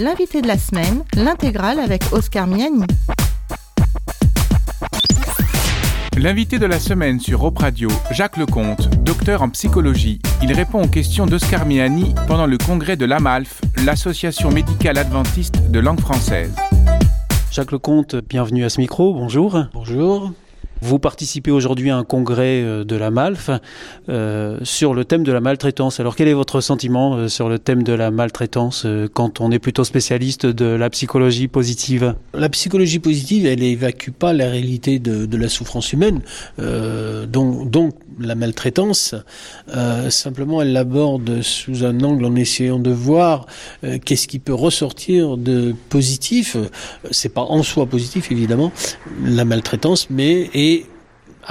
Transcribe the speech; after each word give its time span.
l'invité 0.00 0.40
de 0.40 0.48
la 0.48 0.56
semaine, 0.56 1.04
l'intégrale 1.14 1.78
avec 1.78 2.02
Oscar 2.12 2.46
Miani. 2.46 2.84
L'invité 6.16 6.58
de 6.58 6.64
la 6.64 6.80
semaine 6.80 7.20
sur 7.20 7.44
Op 7.44 7.58
Radio, 7.58 7.90
Jacques 8.10 8.38
Lecomte, 8.38 8.88
docteur 9.04 9.42
en 9.42 9.50
psychologie. 9.50 10.18
Il 10.42 10.52
répond 10.54 10.82
aux 10.82 10.88
questions 10.88 11.26
d'Oscar 11.26 11.66
Miani 11.66 12.14
pendant 12.26 12.46
le 12.46 12.56
congrès 12.56 12.96
de 12.96 13.04
l'AMALF, 13.04 13.60
l'association 13.84 14.50
médicale 14.50 14.96
adventiste 14.96 15.70
de 15.70 15.80
langue 15.80 16.00
française. 16.00 16.54
Jacques 17.50 17.72
Lecomte, 17.72 18.16
bienvenue 18.16 18.64
à 18.64 18.70
ce 18.70 18.80
micro, 18.80 19.12
bonjour. 19.12 19.64
Bonjour. 19.74 20.32
Vous 20.82 20.98
participez 20.98 21.50
aujourd'hui 21.50 21.90
à 21.90 21.96
un 21.96 22.04
congrès 22.04 22.62
euh, 22.62 22.84
de 22.84 22.96
la 22.96 23.10
MALF 23.10 23.50
euh, 24.08 24.58
sur 24.62 24.94
le 24.94 25.04
thème 25.04 25.24
de 25.24 25.32
la 25.32 25.40
maltraitance. 25.40 26.00
Alors 26.00 26.16
quel 26.16 26.28
est 26.28 26.34
votre 26.34 26.60
sentiment 26.60 27.14
euh, 27.16 27.28
sur 27.28 27.48
le 27.48 27.58
thème 27.58 27.82
de 27.82 27.92
la 27.92 28.10
maltraitance 28.10 28.84
euh, 28.86 29.08
quand 29.12 29.40
on 29.40 29.50
est 29.50 29.58
plutôt 29.58 29.84
spécialiste 29.84 30.46
de 30.46 30.64
la 30.64 30.88
psychologie 30.90 31.48
positive? 31.48 32.14
La 32.32 32.48
psychologie 32.48 32.98
positive, 32.98 33.46
elle 33.46 33.62
évacue 33.62 34.10
pas 34.10 34.32
la 34.32 34.48
réalité 34.48 34.98
de, 34.98 35.26
de 35.26 35.36
la 35.36 35.48
souffrance 35.48 35.92
humaine, 35.92 36.22
euh, 36.58 37.26
donc, 37.26 37.70
donc 37.70 37.94
la 38.18 38.34
maltraitance. 38.34 39.14
Euh, 39.74 40.08
simplement, 40.10 40.62
elle 40.62 40.72
l'aborde 40.72 41.42
sous 41.42 41.84
un 41.84 42.00
angle 42.00 42.24
en 42.24 42.34
essayant 42.36 42.78
de 42.78 42.90
voir 42.90 43.46
qu'est-ce 44.04 44.28
qui 44.28 44.38
peut 44.38 44.54
ressortir 44.54 45.36
de 45.36 45.74
positif. 45.88 46.56
C'est 47.10 47.32
pas 47.32 47.42
en 47.42 47.62
soi 47.62 47.86
positif 47.86 48.30
évidemment 48.30 48.72
la 49.24 49.44
maltraitance, 49.44 50.08
mais 50.10 50.50
et 50.54 50.69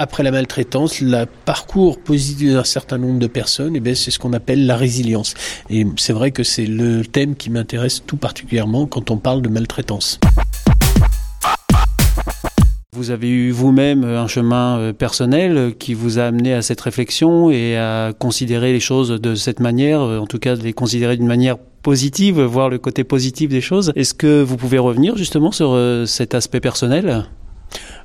après 0.00 0.22
la 0.22 0.30
maltraitance, 0.30 1.02
le 1.02 1.26
parcours 1.44 1.98
positif 1.98 2.54
d'un 2.54 2.64
certain 2.64 2.96
nombre 2.96 3.18
de 3.18 3.26
personnes, 3.26 3.76
eh 3.76 3.80
bien, 3.80 3.94
c'est 3.94 4.10
ce 4.10 4.18
qu'on 4.18 4.32
appelle 4.32 4.64
la 4.64 4.74
résilience. 4.74 5.34
Et 5.68 5.86
c'est 5.98 6.14
vrai 6.14 6.30
que 6.30 6.42
c'est 6.42 6.64
le 6.64 7.04
thème 7.04 7.36
qui 7.36 7.50
m'intéresse 7.50 8.02
tout 8.06 8.16
particulièrement 8.16 8.86
quand 8.86 9.10
on 9.10 9.18
parle 9.18 9.42
de 9.42 9.50
maltraitance. 9.50 10.18
Vous 12.92 13.10
avez 13.10 13.28
eu 13.28 13.50
vous-même 13.50 14.04
un 14.04 14.26
chemin 14.26 14.78
euh, 14.78 14.92
personnel 14.94 15.74
qui 15.78 15.92
vous 15.92 16.18
a 16.18 16.24
amené 16.24 16.54
à 16.54 16.62
cette 16.62 16.80
réflexion 16.80 17.50
et 17.50 17.76
à 17.76 18.12
considérer 18.18 18.72
les 18.72 18.80
choses 18.80 19.10
de 19.10 19.34
cette 19.34 19.60
manière, 19.60 20.00
euh, 20.00 20.18
en 20.18 20.26
tout 20.26 20.38
cas 20.38 20.56
de 20.56 20.62
les 20.62 20.72
considérer 20.72 21.18
d'une 21.18 21.26
manière 21.26 21.58
positive, 21.82 22.40
voir 22.40 22.70
le 22.70 22.78
côté 22.78 23.04
positif 23.04 23.50
des 23.50 23.60
choses. 23.60 23.92
Est-ce 23.96 24.14
que 24.14 24.42
vous 24.42 24.56
pouvez 24.56 24.78
revenir 24.78 25.16
justement 25.18 25.52
sur 25.52 25.72
euh, 25.72 26.06
cet 26.06 26.34
aspect 26.34 26.60
personnel? 26.60 27.26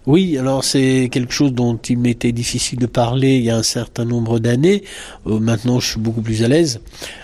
Oui, 0.07 0.37
alors 0.37 0.63
c'est 0.63 1.09
quelque 1.11 1.33
chose 1.33 1.51
dont 1.51 1.77
il 1.77 1.97
m'était 1.97 2.31
difficile 2.31 2.77
de 2.77 2.85
parler 2.85 3.37
il 3.37 3.43
y 3.43 3.49
a 3.49 3.57
un 3.57 3.63
certain 3.63 4.05
nombre 4.05 4.37
d'années. 4.37 4.83
Euh, 5.25 5.39
maintenant, 5.39 5.79
je 5.79 5.91
suis 5.91 5.99
beaucoup 5.99 6.21
plus 6.21 6.43
à 6.43 6.47
l'aise. 6.47 6.79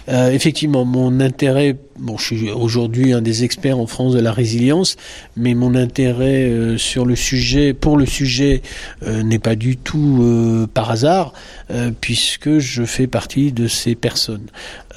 Euh, 0.09 0.31
effectivement, 0.31 0.83
mon 0.83 1.19
intérêt, 1.19 1.77
bon, 1.99 2.17
je 2.17 2.23
suis 2.23 2.49
aujourd'hui 2.49 3.13
un 3.13 3.21
des 3.21 3.43
experts 3.43 3.77
en 3.77 3.85
France 3.85 4.13
de 4.13 4.19
la 4.19 4.31
résilience, 4.31 4.97
mais 5.37 5.53
mon 5.53 5.75
intérêt 5.75 6.49
euh, 6.49 6.77
sur 6.79 7.05
le 7.05 7.15
sujet, 7.15 7.73
pour 7.73 7.97
le 7.97 8.07
sujet, 8.07 8.63
n'est 9.05 9.39
pas 9.39 9.55
du 9.55 9.77
tout 9.77 10.67
par 10.73 10.91
hasard, 10.91 11.33
puisque 12.01 12.59
je 12.59 12.83
fais 12.83 13.07
partie 13.07 13.51
de 13.51 13.67
ces 13.67 13.95
personnes. 13.95 14.47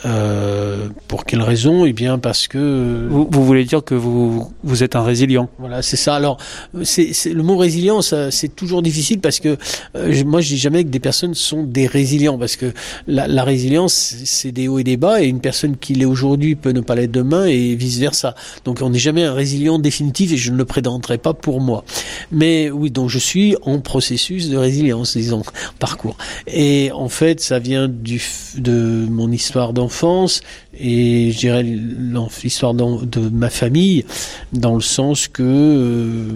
Euh, 0.04 0.88
pour 1.08 1.24
quelle 1.24 1.40
raison? 1.40 1.86
Eh 1.86 1.92
bien, 1.92 2.18
parce 2.18 2.46
que 2.46 3.06
vous, 3.08 3.26
vous 3.30 3.44
voulez 3.44 3.64
dire 3.64 3.82
que 3.82 3.94
vous, 3.94 4.52
vous 4.62 4.82
êtes 4.82 4.96
un 4.96 5.02
résilient 5.02 5.48
Voilà, 5.58 5.80
c'est 5.80 5.96
ça. 5.96 6.14
Alors, 6.14 6.36
c'est, 6.82 7.12
le 7.32 7.42
mot 7.42 7.56
résilience, 7.56 8.12
euh, 8.12 8.28
c'est 8.30 8.54
toujours 8.54 8.82
difficile 8.82 9.20
parce 9.20 9.40
que 9.40 9.56
euh, 9.96 10.24
moi, 10.24 10.40
je 10.40 10.48
dis 10.48 10.58
jamais 10.58 10.84
que 10.84 10.90
des 10.90 11.00
personnes 11.00 11.34
sont 11.34 11.62
des 11.62 11.86
résilients 11.86 12.38
parce 12.38 12.56
que 12.56 12.72
la, 13.06 13.26
la 13.26 13.44
résilience, 13.44 14.16
c'est 14.24 14.52
des 14.52 14.68
hauts 14.68 14.78
et 14.78 14.84
des 14.84 14.98
bas 14.98 15.22
et 15.22 15.26
une 15.26 15.40
personne 15.40 15.76
qui 15.76 15.94
l'est 15.94 16.04
aujourd'hui 16.04 16.54
peut 16.54 16.72
ne 16.72 16.80
pas 16.80 16.94
l'être 16.94 17.12
demain 17.12 17.46
et 17.46 17.74
vice 17.74 17.98
versa. 17.98 18.34
Donc, 18.66 18.80
on 18.82 18.90
n'est 18.90 18.98
jamais 18.98 19.24
un 19.24 19.32
résilient 19.32 19.78
définitif 19.78 20.32
et 20.32 20.36
je 20.36 20.52
ne 20.52 20.56
le 20.56 20.66
prétendrai 20.66 21.16
pas 21.16 21.32
pour 21.32 21.60
moi. 21.62 21.84
Mais 22.30 22.70
oui, 22.70 22.90
donc 22.90 23.08
je 23.08 23.18
suis 23.18 23.56
en 23.62 23.80
processus 23.80 24.50
de 24.50 24.58
résilience, 24.58 25.16
disons, 25.16 25.42
parcours. 25.78 26.18
Et 26.46 26.90
en 26.92 27.08
fait, 27.08 27.40
ça 27.40 27.58
vient 27.58 27.88
du, 27.88 28.22
de 28.58 29.06
mon 29.08 29.32
histoire 29.32 29.72
d'enfance 29.72 29.93
enfance 29.94 30.42
et 30.78 31.30
je 31.32 31.38
dirais 31.38 31.62
l'histoire 31.62 32.74
de 32.74 33.28
ma 33.30 33.50
famille 33.50 34.04
dans 34.52 34.74
le 34.74 34.80
sens 34.80 35.28
que 35.28 35.42
euh, 35.42 36.28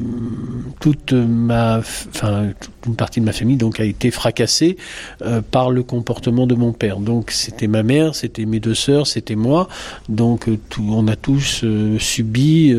toute 0.81 1.13
ma, 1.13 1.79
enfin 1.79 2.51
une 2.87 2.97
partie 2.97 3.21
de 3.21 3.25
ma 3.25 3.33
famille 3.33 3.57
donc 3.57 3.81
a 3.81 3.85
été 3.85 4.11
fracassée 4.11 4.77
euh, 5.23 5.41
par 5.43 5.71
le 5.71 5.83
comportement 5.83 6.47
de 6.47 6.55
mon 6.55 6.73
père. 6.73 6.99
Donc 6.99 7.31
c'était 7.31 7.67
ma 7.67 7.83
mère, 7.83 8.15
c'était 8.15 8.47
mes 8.47 8.61
deux 8.61 8.75
sœurs, 8.75 9.07
c'était 9.07 9.37
moi. 9.37 9.69
Donc 10.09 10.49
euh, 10.49 10.59
on 10.81 11.07
a 11.09 11.17
tous 11.17 11.65
subi 11.99 12.75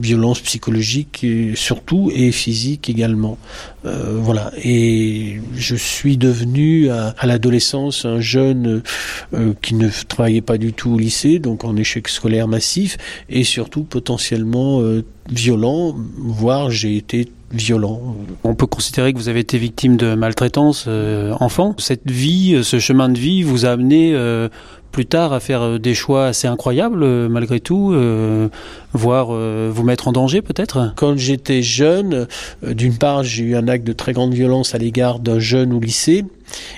violence 0.00 0.40
psychologique 0.40 1.26
surtout 1.54 2.10
et 2.14 2.32
physique 2.32 2.88
également. 2.88 3.38
Voilà. 3.84 4.50
Et 4.62 5.40
je 5.54 5.76
suis 5.76 6.16
devenu 6.16 6.90
à, 6.90 7.14
l'adolescence 7.24 8.04
un 8.04 8.20
jeune 8.20 8.82
qui 9.62 9.74
ne 9.74 9.88
travaillait 10.08 10.40
pas 10.40 10.55
du 10.58 10.72
tout 10.72 10.90
au 10.90 10.98
lycée, 10.98 11.38
donc 11.38 11.64
en 11.64 11.76
échec 11.76 12.08
scolaire 12.08 12.48
massif, 12.48 12.98
et 13.28 13.44
surtout 13.44 13.82
potentiellement 13.82 14.80
euh, 14.80 15.04
violent, 15.30 15.94
voire 16.18 16.70
j'ai 16.70 16.96
été 16.96 17.28
violent. 17.52 18.16
On 18.44 18.54
peut 18.54 18.66
considérer 18.66 19.12
que 19.12 19.18
vous 19.18 19.28
avez 19.28 19.40
été 19.40 19.58
victime 19.58 19.96
de 19.96 20.14
maltraitance 20.14 20.86
euh, 20.88 21.32
enfant. 21.40 21.74
Cette 21.78 22.10
vie, 22.10 22.54
euh, 22.54 22.62
ce 22.62 22.78
chemin 22.78 23.08
de 23.08 23.18
vie 23.18 23.42
vous 23.42 23.66
a 23.66 23.70
amené 23.70 24.12
euh, 24.14 24.48
plus 24.90 25.06
tard 25.06 25.32
à 25.32 25.40
faire 25.40 25.78
des 25.78 25.94
choix 25.94 26.26
assez 26.26 26.48
incroyables 26.48 27.28
malgré 27.28 27.60
tout, 27.60 27.94
voire 28.96 29.28
euh, 29.30 29.70
vous 29.72 29.82
mettre 29.84 30.08
en 30.08 30.12
danger 30.12 30.42
peut-être? 30.42 30.92
Quand 30.96 31.16
j'étais 31.16 31.62
jeune, 31.62 32.26
euh, 32.64 32.74
d'une 32.74 32.96
part, 32.96 33.22
j'ai 33.22 33.44
eu 33.44 33.56
un 33.56 33.68
acte 33.68 33.86
de 33.86 33.92
très 33.92 34.12
grande 34.12 34.34
violence 34.34 34.74
à 34.74 34.78
l'égard 34.78 35.18
d'un 35.20 35.38
jeune 35.38 35.72
au 35.72 35.80
lycée. 35.80 36.24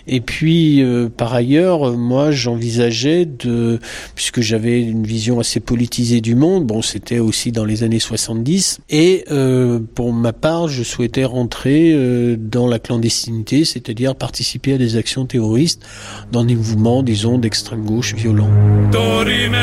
Et 0.07 0.21
puis, 0.21 0.83
euh, 0.83 1.09
par 1.15 1.35
ailleurs, 1.35 1.93
moi, 1.93 2.31
j'envisageais 2.31 3.27
de, 3.27 3.79
puisque 4.15 4.41
j'avais 4.41 4.81
une 4.81 5.05
vision 5.05 5.41
assez 5.41 5.61
politisée 5.61 6.21
du 6.21 6.35
monde, 6.35 6.67
bon, 6.67 6.83
c'était 6.83 7.19
aussi 7.19 7.53
dans 7.53 7.65
les 7.65 7.83
années 7.83 7.99
70, 7.99 8.81
et 8.91 9.25
euh, 9.31 9.81
pour 9.95 10.13
ma 10.13 10.33
part, 10.33 10.69
je 10.69 10.83
souhaitais 10.83 11.25
rentrer 11.25 11.93
euh, 11.93 12.37
dans 12.39 12.67
la 12.67 12.79
clandestinité, 12.79 13.65
c'est-à-dire 13.65 14.15
participer 14.15 14.75
à 14.75 14.79
des 14.79 14.97
actions 14.97 15.27
terroristes 15.27 15.85
dans 16.33 16.45
des 16.45 16.55
mouvements, 16.55 17.03
disons, 17.03 17.39
d'extrême 17.39 17.85
gauche 17.85 18.15
violents. 18.15 18.51
Dorime, 18.91 19.57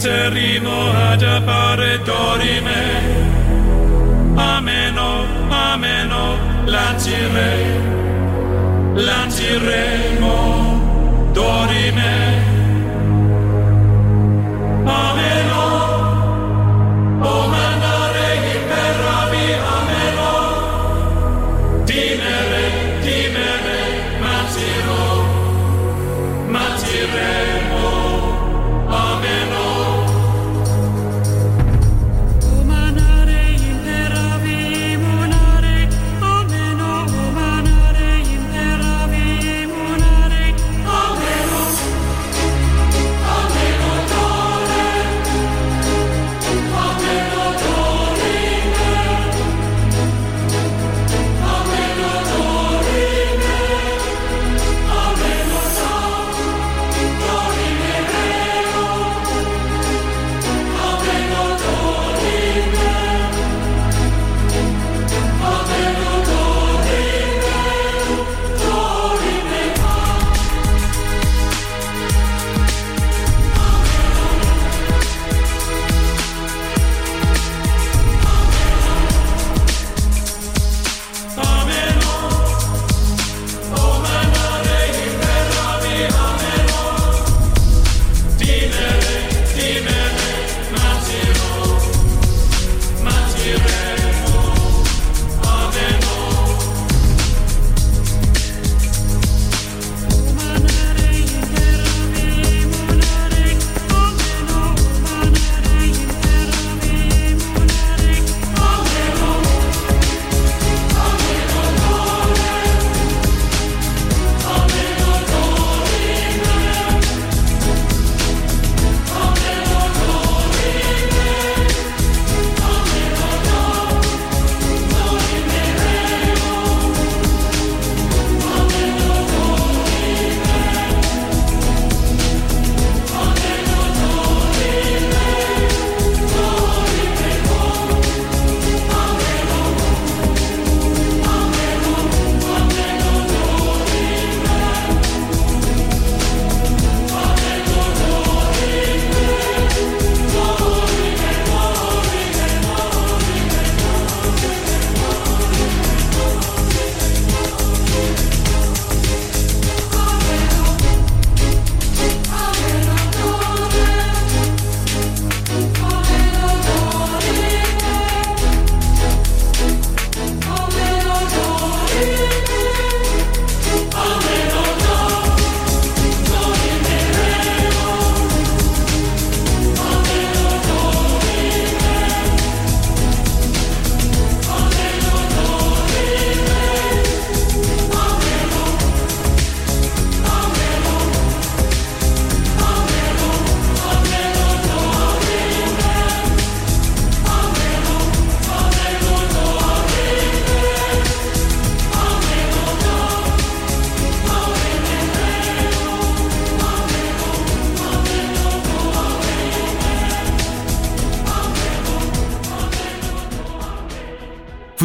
interrimo 0.00 0.90
ad 1.10 1.22
appare 1.22 2.00
dorime. 2.02 2.80
Ameno, 4.34 5.26
ameno, 5.50 6.38
lancire, 6.64 7.50
lanciremo, 8.94 10.36
dorime. 11.32 12.12
Ameno, 14.86 15.19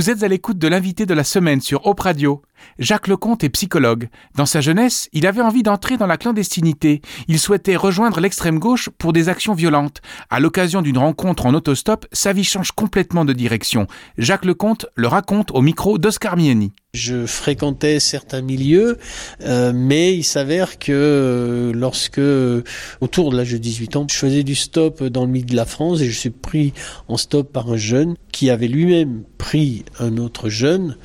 Vous 0.05 0.11
êtes 0.11 0.21
à 0.21 0.27
l'écoute 0.27 0.59
de 0.59 0.67
l'invité 0.67 1.07
de 1.07 1.15
la 1.15 1.23
semaine 1.23 1.61
sur 1.61 1.87
Op 1.87 2.01
Radio. 2.01 2.43
Jacques 2.77 3.07
Lecomte 3.07 3.43
est 3.43 3.49
psychologue. 3.49 4.09
Dans 4.35 4.45
sa 4.45 4.61
jeunesse, 4.61 5.09
il 5.13 5.25
avait 5.25 5.41
envie 5.41 5.63
d'entrer 5.63 5.97
dans 5.97 6.05
la 6.05 6.17
clandestinité. 6.17 7.01
Il 7.27 7.39
souhaitait 7.39 7.75
rejoindre 7.75 8.19
l'extrême 8.19 8.59
gauche 8.59 8.89
pour 8.99 9.13
des 9.13 9.29
actions 9.29 9.55
violentes. 9.55 10.03
À 10.29 10.39
l'occasion 10.39 10.83
d'une 10.83 10.99
rencontre 10.99 11.47
en 11.47 11.55
autostop, 11.55 12.05
sa 12.11 12.33
vie 12.33 12.43
change 12.43 12.71
complètement 12.71 13.25
de 13.25 13.33
direction. 13.33 13.87
Jacques 14.19 14.45
Lecomte 14.45 14.85
le 14.93 15.07
raconte 15.07 15.49
au 15.49 15.61
micro 15.61 15.97
d'Oscar 15.97 16.37
Mieni. 16.37 16.75
Je 16.95 17.25
fréquentais 17.25 18.00
certains 18.00 18.42
milieux, 18.42 18.97
euh, 19.42 19.74
mais 19.75 20.15
il 20.15 20.24
s'avère 20.24 20.80
que 20.80 20.94
euh, 20.94 21.74
lorsque, 21.74 22.19
euh, 22.19 22.63
autour 23.01 23.31
de 23.31 23.38
l'âge 23.38 23.51
de 23.51 23.57
18 23.57 23.97
ans, 23.97 24.07
je 24.09 24.15
faisais 24.15 24.44
du 24.44 24.56
stop 24.56 25.03
dans 25.03 25.25
le 25.25 25.31
milieu 25.31 25.45
de 25.45 25.56
la 25.57 25.65
France 25.65 26.00
et 26.00 26.09
je 26.09 26.18
suis 26.18 26.30
pris 26.30 26.74
en 27.09 27.18
stop 27.18 27.51
par 27.51 27.69
un 27.69 27.75
jeune 27.75 28.15
qui 28.31 28.50
avait 28.50 28.69
lui-même 28.69 29.24
pris 29.38 29.83
un 30.00 30.18
autre 30.18 30.47
jeune 30.47 30.95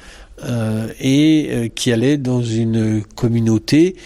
euh, 0.45 0.89
et 1.01 1.49
euh, 1.51 1.69
qui 1.69 1.93
allait 1.93 2.17
dans 2.17 2.43
une 2.43 3.03
communauté, 3.15 3.97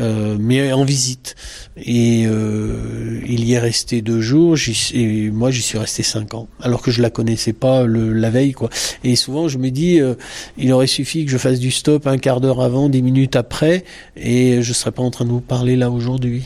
euh, 0.00 0.36
mais 0.38 0.72
en 0.72 0.84
visite. 0.84 1.34
Et 1.76 2.24
euh, 2.26 3.20
il 3.26 3.44
y 3.44 3.52
est 3.52 3.58
resté 3.58 4.02
deux 4.02 4.20
jours, 4.20 4.56
et 4.92 5.30
moi 5.30 5.50
j'y 5.50 5.62
suis 5.62 5.78
resté 5.78 6.02
cinq 6.02 6.34
ans, 6.34 6.48
alors 6.60 6.82
que 6.82 6.90
je 6.90 7.02
la 7.02 7.10
connaissais 7.10 7.52
pas 7.52 7.84
le, 7.84 8.12
la 8.12 8.30
veille, 8.30 8.52
quoi. 8.52 8.70
Et 9.02 9.16
souvent 9.16 9.48
je 9.48 9.58
me 9.58 9.70
dis, 9.70 10.00
euh, 10.00 10.14
il 10.58 10.72
aurait 10.72 10.86
suffi 10.86 11.24
que 11.24 11.30
je 11.30 11.38
fasse 11.38 11.58
du 11.58 11.70
stop 11.70 12.06
un 12.06 12.18
quart 12.18 12.40
d'heure 12.40 12.60
avant, 12.60 12.88
dix 12.88 13.02
minutes 13.02 13.36
après, 13.36 13.84
et 14.16 14.62
je 14.62 14.72
serais 14.72 14.92
pas 14.92 15.02
en 15.02 15.10
train 15.10 15.24
de 15.24 15.30
vous 15.30 15.40
parler 15.40 15.76
là 15.76 15.90
aujourd'hui. 15.90 16.44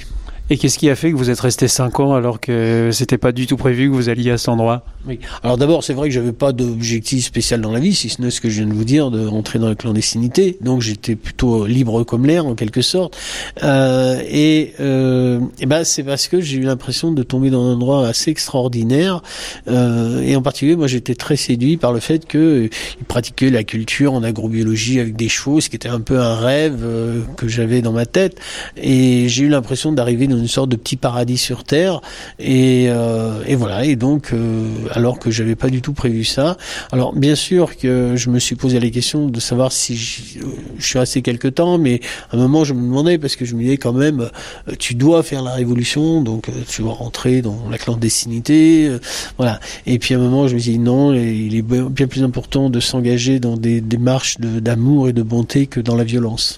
Et 0.50 0.56
qu'est-ce 0.56 0.78
qui 0.78 0.88
a 0.88 0.96
fait 0.96 1.12
que 1.12 1.16
vous 1.16 1.30
êtes 1.30 1.40
resté 1.40 1.68
5 1.68 2.00
ans 2.00 2.14
alors 2.14 2.40
que 2.40 2.90
c'était 2.92 3.18
pas 3.18 3.32
du 3.32 3.46
tout 3.46 3.56
prévu 3.56 3.88
que 3.90 3.94
vous 3.94 4.08
alliez 4.08 4.30
à 4.30 4.38
cet 4.38 4.48
endroit? 4.48 4.84
Oui. 5.06 5.18
Alors 5.42 5.58
d'abord, 5.58 5.84
c'est 5.84 5.94
vrai 5.94 6.08
que 6.08 6.14
j'avais 6.14 6.32
pas 6.32 6.52
d'objectif 6.52 7.24
spécial 7.24 7.60
dans 7.60 7.72
la 7.72 7.80
vie, 7.80 7.94
si 7.94 8.08
ce 8.08 8.22
n'est 8.22 8.30
ce 8.30 8.40
que 8.40 8.48
je 8.48 8.62
viens 8.62 8.66
de 8.66 8.74
vous 8.74 8.84
dire, 8.84 9.10
de 9.10 9.26
rentrer 9.26 9.58
dans 9.58 9.68
la 9.68 9.74
clandestinité. 9.74 10.56
Donc 10.60 10.80
j'étais 10.80 11.16
plutôt 11.16 11.66
libre 11.66 12.02
comme 12.04 12.26
l'air, 12.26 12.46
en 12.46 12.54
quelque 12.54 12.82
sorte. 12.82 13.16
Euh, 13.62 14.22
et, 14.28 14.74
euh, 14.80 15.40
et 15.60 15.66
ben 15.66 15.84
c'est 15.84 16.02
parce 16.02 16.28
que 16.28 16.40
j'ai 16.40 16.58
eu 16.58 16.62
l'impression 16.62 17.12
de 17.12 17.22
tomber 17.22 17.50
dans 17.50 17.62
un 17.62 17.74
endroit 17.74 18.06
assez 18.06 18.30
extraordinaire. 18.30 19.22
Euh, 19.68 20.22
et 20.22 20.34
en 20.36 20.42
particulier, 20.42 20.76
moi, 20.76 20.86
j'étais 20.86 21.14
très 21.14 21.36
séduit 21.36 21.76
par 21.76 21.92
le 21.92 22.00
fait 22.00 22.26
que 22.26 22.38
euh, 22.38 22.68
ils 23.00 23.04
pratiquaient 23.04 23.50
la 23.50 23.64
culture 23.64 24.12
en 24.14 24.22
agrobiologie 24.22 25.00
avec 25.00 25.16
des 25.16 25.28
chevaux, 25.28 25.60
ce 25.60 25.68
qui 25.68 25.76
était 25.76 25.88
un 25.88 26.00
peu 26.00 26.18
un 26.18 26.36
rêve 26.36 26.80
euh, 26.82 27.20
que 27.36 27.48
j'avais 27.48 27.82
dans 27.82 27.92
ma 27.92 28.06
tête. 28.06 28.38
Et 28.76 29.28
j'ai 29.28 29.44
eu 29.44 29.48
l'impression 29.48 29.92
d'arriver 29.92 30.26
dans 30.26 30.37
une 30.38 30.48
sorte 30.48 30.70
de 30.70 30.76
petit 30.76 30.96
paradis 30.96 31.38
sur 31.38 31.64
terre. 31.64 32.00
Et, 32.38 32.86
euh, 32.88 33.42
et 33.46 33.54
voilà. 33.54 33.84
Et 33.84 33.96
donc, 33.96 34.32
euh, 34.32 34.68
alors 34.92 35.18
que 35.18 35.30
j'avais 35.30 35.56
pas 35.56 35.68
du 35.68 35.82
tout 35.82 35.92
prévu 35.92 36.24
ça. 36.24 36.56
Alors, 36.92 37.14
bien 37.14 37.34
sûr 37.34 37.76
que 37.76 38.14
je 38.16 38.30
me 38.30 38.38
suis 38.38 38.56
posé 38.56 38.80
la 38.80 38.90
question 38.90 39.28
de 39.28 39.40
savoir 39.40 39.72
si 39.72 39.96
je, 39.96 40.40
je 40.78 40.86
suis 40.86 40.98
resté 40.98 41.22
quelque 41.22 41.48
temps, 41.48 41.78
mais 41.78 42.00
à 42.30 42.36
un 42.36 42.38
moment, 42.38 42.64
je 42.64 42.74
me 42.74 42.82
demandais 42.82 43.18
parce 43.18 43.36
que 43.36 43.44
je 43.44 43.54
me 43.54 43.62
disais 43.62 43.76
quand 43.76 43.92
même, 43.92 44.28
euh, 44.68 44.72
tu 44.78 44.94
dois 44.94 45.22
faire 45.22 45.42
la 45.42 45.54
révolution, 45.54 46.22
donc 46.22 46.48
euh, 46.48 46.52
tu 46.68 46.82
dois 46.82 46.92
rentrer 46.92 47.42
dans 47.42 47.68
la 47.70 47.78
clandestinité, 47.78 48.86
euh, 48.88 48.98
voilà. 49.36 49.60
Et 49.86 49.98
puis 49.98 50.14
à 50.14 50.18
un 50.18 50.20
moment, 50.20 50.48
je 50.48 50.54
me 50.54 50.60
dis 50.60 50.78
non, 50.78 51.12
il 51.14 51.54
est 51.56 51.62
bien 51.62 52.06
plus 52.06 52.22
important 52.22 52.70
de 52.70 52.80
s'engager 52.80 53.40
dans 53.40 53.56
des 53.56 53.80
démarches 53.80 54.38
d'amour 54.40 55.08
et 55.08 55.12
de 55.12 55.22
bonté 55.22 55.66
que 55.66 55.80
dans 55.80 55.96
la 55.96 56.04
violence. 56.04 56.56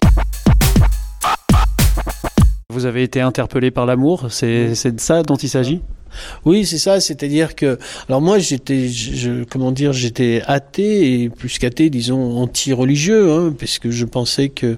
Vous 2.70 2.86
avez 2.86 3.02
été 3.02 3.20
interpellé 3.20 3.72
par 3.72 3.84
l'amour, 3.84 4.28
c'est 4.30 4.68
de 4.92 5.00
ça 5.00 5.22
dont 5.24 5.34
il 5.34 5.48
s'agit? 5.48 5.80
Oui, 6.44 6.66
c'est 6.66 6.78
ça. 6.78 7.00
C'est-à-dire 7.00 7.54
que, 7.54 7.78
alors 8.08 8.20
moi, 8.20 8.38
j'étais, 8.38 8.88
je- 8.88 9.44
comment 9.44 9.72
dire, 9.72 9.92
j'étais 9.92 10.42
athée 10.46 11.22
et 11.22 11.30
plus 11.30 11.58
qu'athée, 11.58 11.90
disons 11.90 12.36
anti-religieux, 12.38 13.30
hein, 13.32 13.54
parce 13.58 13.78
que 13.78 13.90
je 13.90 14.04
pensais 14.04 14.48
que 14.48 14.76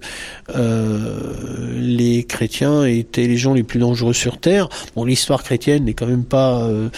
euh, 0.54 1.32
les 1.78 2.24
chrétiens 2.24 2.84
étaient 2.84 3.26
les 3.26 3.36
gens 3.36 3.54
les 3.54 3.62
plus 3.62 3.78
dangereux 3.78 4.12
sur 4.14 4.38
terre. 4.38 4.68
Bon, 4.94 5.04
l'histoire 5.04 5.42
chrétienne 5.42 5.84
n'est 5.84 5.94
quand 5.94 6.06
même 6.06 6.24
pas 6.24 6.64
euh, 6.64 6.88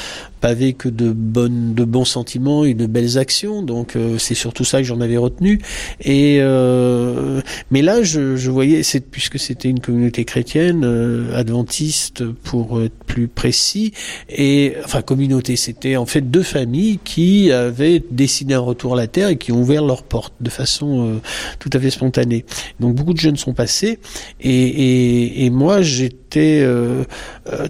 pavée 0.44 0.74
que 0.74 0.90
de 0.90 1.10
bonnes, 1.10 1.72
de 1.72 1.84
bons 1.84 2.04
sentiments 2.04 2.66
et 2.66 2.74
de 2.74 2.84
belles 2.84 3.16
actions. 3.16 3.62
Donc, 3.62 3.96
euh, 3.96 4.18
c'est 4.18 4.34
surtout 4.34 4.62
ça 4.62 4.76
que 4.76 4.84
j'en 4.84 5.00
avais 5.00 5.16
retenu. 5.16 5.58
Et 6.02 6.36
euh, 6.40 7.40
mais 7.70 7.80
là, 7.80 8.02
je, 8.02 8.36
je 8.36 8.50
voyais, 8.50 8.82
c'est 8.82 9.00
puisque 9.00 9.38
c'était 9.38 9.70
une 9.70 9.80
communauté 9.80 10.26
chrétienne 10.26 10.82
euh, 10.84 11.34
adventiste 11.34 12.30
pour 12.30 12.82
être 12.82 12.92
plus 13.06 13.26
précis 13.26 13.92
et 14.28 14.74
enfin 14.84 15.00
communauté, 15.00 15.56
c'était 15.56 15.96
en 15.96 16.04
fait 16.04 16.30
deux 16.30 16.42
familles 16.42 16.98
qui 17.02 17.50
avaient 17.50 18.02
décidé 18.10 18.52
un 18.52 18.60
retour 18.60 18.92
à 18.92 18.96
la 18.96 19.06
terre 19.06 19.28
et 19.28 19.38
qui 19.38 19.50
ont 19.50 19.62
ouvert 19.62 19.82
leurs 19.82 20.02
portes 20.02 20.34
de 20.42 20.50
façon 20.50 21.08
euh, 21.08 21.20
tout 21.58 21.70
à 21.72 21.80
fait 21.80 21.90
spontanée. 21.90 22.44
Donc 22.80 22.94
beaucoup 22.94 23.14
de 23.14 23.18
jeunes 23.18 23.38
sont 23.38 23.54
passés 23.54 23.98
et, 24.42 24.50
et, 24.50 25.46
et 25.46 25.50
moi 25.50 25.80
j'étais 25.80 26.60
euh, 26.62 27.04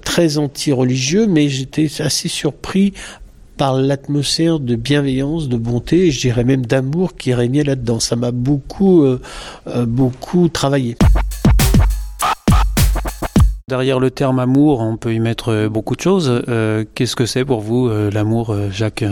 très 0.02 0.38
anti-religieux, 0.38 1.26
mais 1.28 1.49
j'étais 1.49 1.88
assez 2.00 2.28
surpris 2.28 2.63
par 3.56 3.75
l'atmosphère 3.76 4.59
de 4.59 4.75
bienveillance, 4.75 5.49
de 5.49 5.56
bonté, 5.56 6.06
et 6.06 6.11
je 6.11 6.21
dirais 6.21 6.44
même 6.44 6.66
d'amour 6.66 7.16
qui 7.16 7.33
régnait 7.35 7.62
là-dedans. 7.62 8.00
Ça 8.00 8.16
m'a 8.16 8.33
beaucoup, 8.33 9.04
euh, 9.04 9.21
euh, 9.68 9.87
beaucoup 9.87 10.49
travaillé. 10.49 10.97
Derrière 13.68 13.99
le 13.99 14.11
terme 14.11 14.40
amour, 14.40 14.80
on 14.80 14.99
peut 14.99 15.14
y 15.14 15.21
mettre 15.21 15.49
euh, 15.49 15.68
beaucoup 15.71 15.97
de 15.97 16.00
choses. 16.00 16.42
Euh, 16.49 16.85
Qu'est-ce 16.94 17.16
que 17.16 17.25
c'est 17.25 17.47
pour 17.47 17.61
vous 17.61 17.88
euh, 17.88 18.11
l'amour, 18.11 18.54
Jacques 18.71 19.04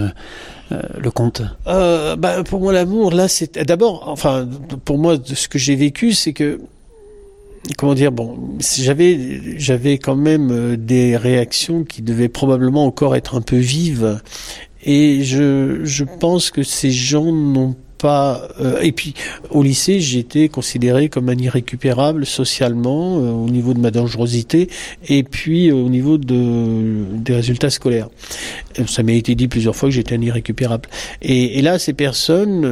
Lecomte 0.99 1.42
Euh, 1.66 2.16
bah, 2.16 2.42
pour 2.44 2.61
moi, 2.61 2.73
l'amour, 2.73 3.12
là, 3.12 3.28
c'est 3.28 3.59
d'abord, 3.59 4.09
enfin, 4.09 4.47
pour 4.85 4.99
moi, 4.99 5.16
ce 5.25 5.49
que 5.49 5.59
j'ai 5.59 5.76
vécu, 5.76 6.12
c'est 6.12 6.32
que, 6.32 6.61
comment 7.78 7.95
dire, 7.95 8.12
bon, 8.12 8.38
j'avais, 8.61 9.59
j'avais 9.59 9.99
quand 9.99 10.16
même 10.16 10.50
euh, 10.50 10.76
des 10.76 11.16
réactions 11.16 11.85
qui 11.85 12.02
devaient 12.02 12.28
probablement 12.28 12.85
encore 12.87 13.16
être 13.16 13.37
un 13.37 13.40
peu 13.40 13.57
vives, 13.57 14.21
et 14.85 15.23
je, 15.23 15.85
je 15.85 16.04
pense 16.04 16.50
que 16.50 16.62
ces 16.62 16.90
gens 16.90 17.33
n'ont 17.33 17.76
euh, 18.04 18.80
et 18.80 18.92
puis, 18.92 19.14
au 19.50 19.62
lycée, 19.62 20.00
j'étais 20.00 20.49
considéré 20.49 21.09
comme 21.09 21.28
un 21.28 21.37
irrécupérable 21.37 22.26
socialement 22.26 23.18
euh, 23.18 23.30
au 23.30 23.49
niveau 23.49 23.75
de 23.75 23.80
ma 23.80 23.90
dangerosité, 23.90 24.68
et 25.09 25.23
puis 25.23 25.71
euh, 25.71 25.75
au 25.75 25.88
niveau 25.88 26.18
de 26.18 27.04
des 27.14 27.35
résultats 27.35 27.71
scolaires. 27.71 28.09
Ça 28.87 29.02
m'a 29.02 29.12
été 29.12 29.35
dit 29.35 29.49
plusieurs 29.49 29.76
fois 29.76 29.88
que 29.88 29.94
j'étais 29.94 30.14
un 30.14 30.23
irrécupérable. 30.23 30.88
Et, 31.21 31.61
là, 31.62 31.78
ces 31.78 31.92
personnes 31.92 32.64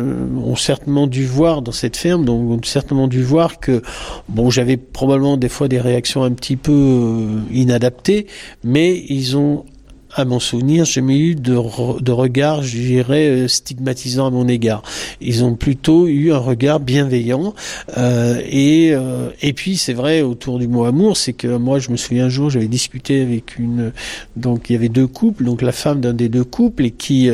ont 0.43 0.57
certainement 0.57 1.07
dû 1.07 1.25
voir 1.25 1.63
dans 1.63 1.73
cette 1.73 1.97
ferme, 1.97 2.25
donc 2.25 2.51
ont 2.51 2.61
certainement 2.65 3.07
dû 3.07 3.23
voir 3.23 3.61
que 3.61 3.83
bon, 4.29 4.51
j'avais 4.51 4.77
probablement 4.77 5.37
des 5.37 5.49
fois 5.49 5.69
des 5.69 5.81
réactions 5.81 6.23
un 6.23 6.33
petit 6.33 6.57
peu 6.57 7.21
inadaptées, 7.53 8.27
mais 8.65 9.05
ils 9.09 9.37
ont 9.37 9.65
à 10.15 10.25
mon 10.25 10.41
souvenir, 10.41 10.85
jamais 10.85 11.19
eu 11.19 11.35
de, 11.35 11.53
de 12.01 12.13
regard, 12.13 12.63
je 12.63 12.77
dirais, 12.77 13.29
euh, 13.29 13.49
stigmatisant 13.49 14.27
à 14.27 14.31
mon 14.31 14.49
égard. 14.49 14.83
Ils 15.21 15.45
ont 15.45 15.55
plutôt 15.55 16.07
eu 16.07 16.33
un 16.33 16.39
regard 16.39 16.81
bienveillant. 16.81 17.55
euh, 17.97 18.41
et, 18.45 18.91
euh, 18.93 19.31
et 19.43 19.53
puis, 19.53 19.77
c'est 19.77 19.93
vrai, 19.93 20.23
autour 20.23 20.59
du 20.59 20.69
mot 20.69 20.85
amour, 20.85 21.17
c'est 21.17 21.33
que 21.33 21.57
moi, 21.57 21.79
je 21.79 21.91
me 21.91 21.97
souviens 21.97 22.27
un 22.27 22.29
jour, 22.29 22.51
j'avais 22.51 22.69
discuté 22.69 23.23
avec 23.23 23.59
une... 23.59 23.93
Donc, 24.37 24.71
il 24.71 24.73
y 24.75 24.77
avait 24.77 24.89
deux 24.89 25.07
couples, 25.07 25.45
donc 25.45 25.63
la 25.63 25.73
femme 25.73 26.01
d'un 26.01 26.15
des 26.15 26.29
deux 26.29 26.45
couples, 26.45 26.87
et 26.87 26.91
qui, 26.91 27.31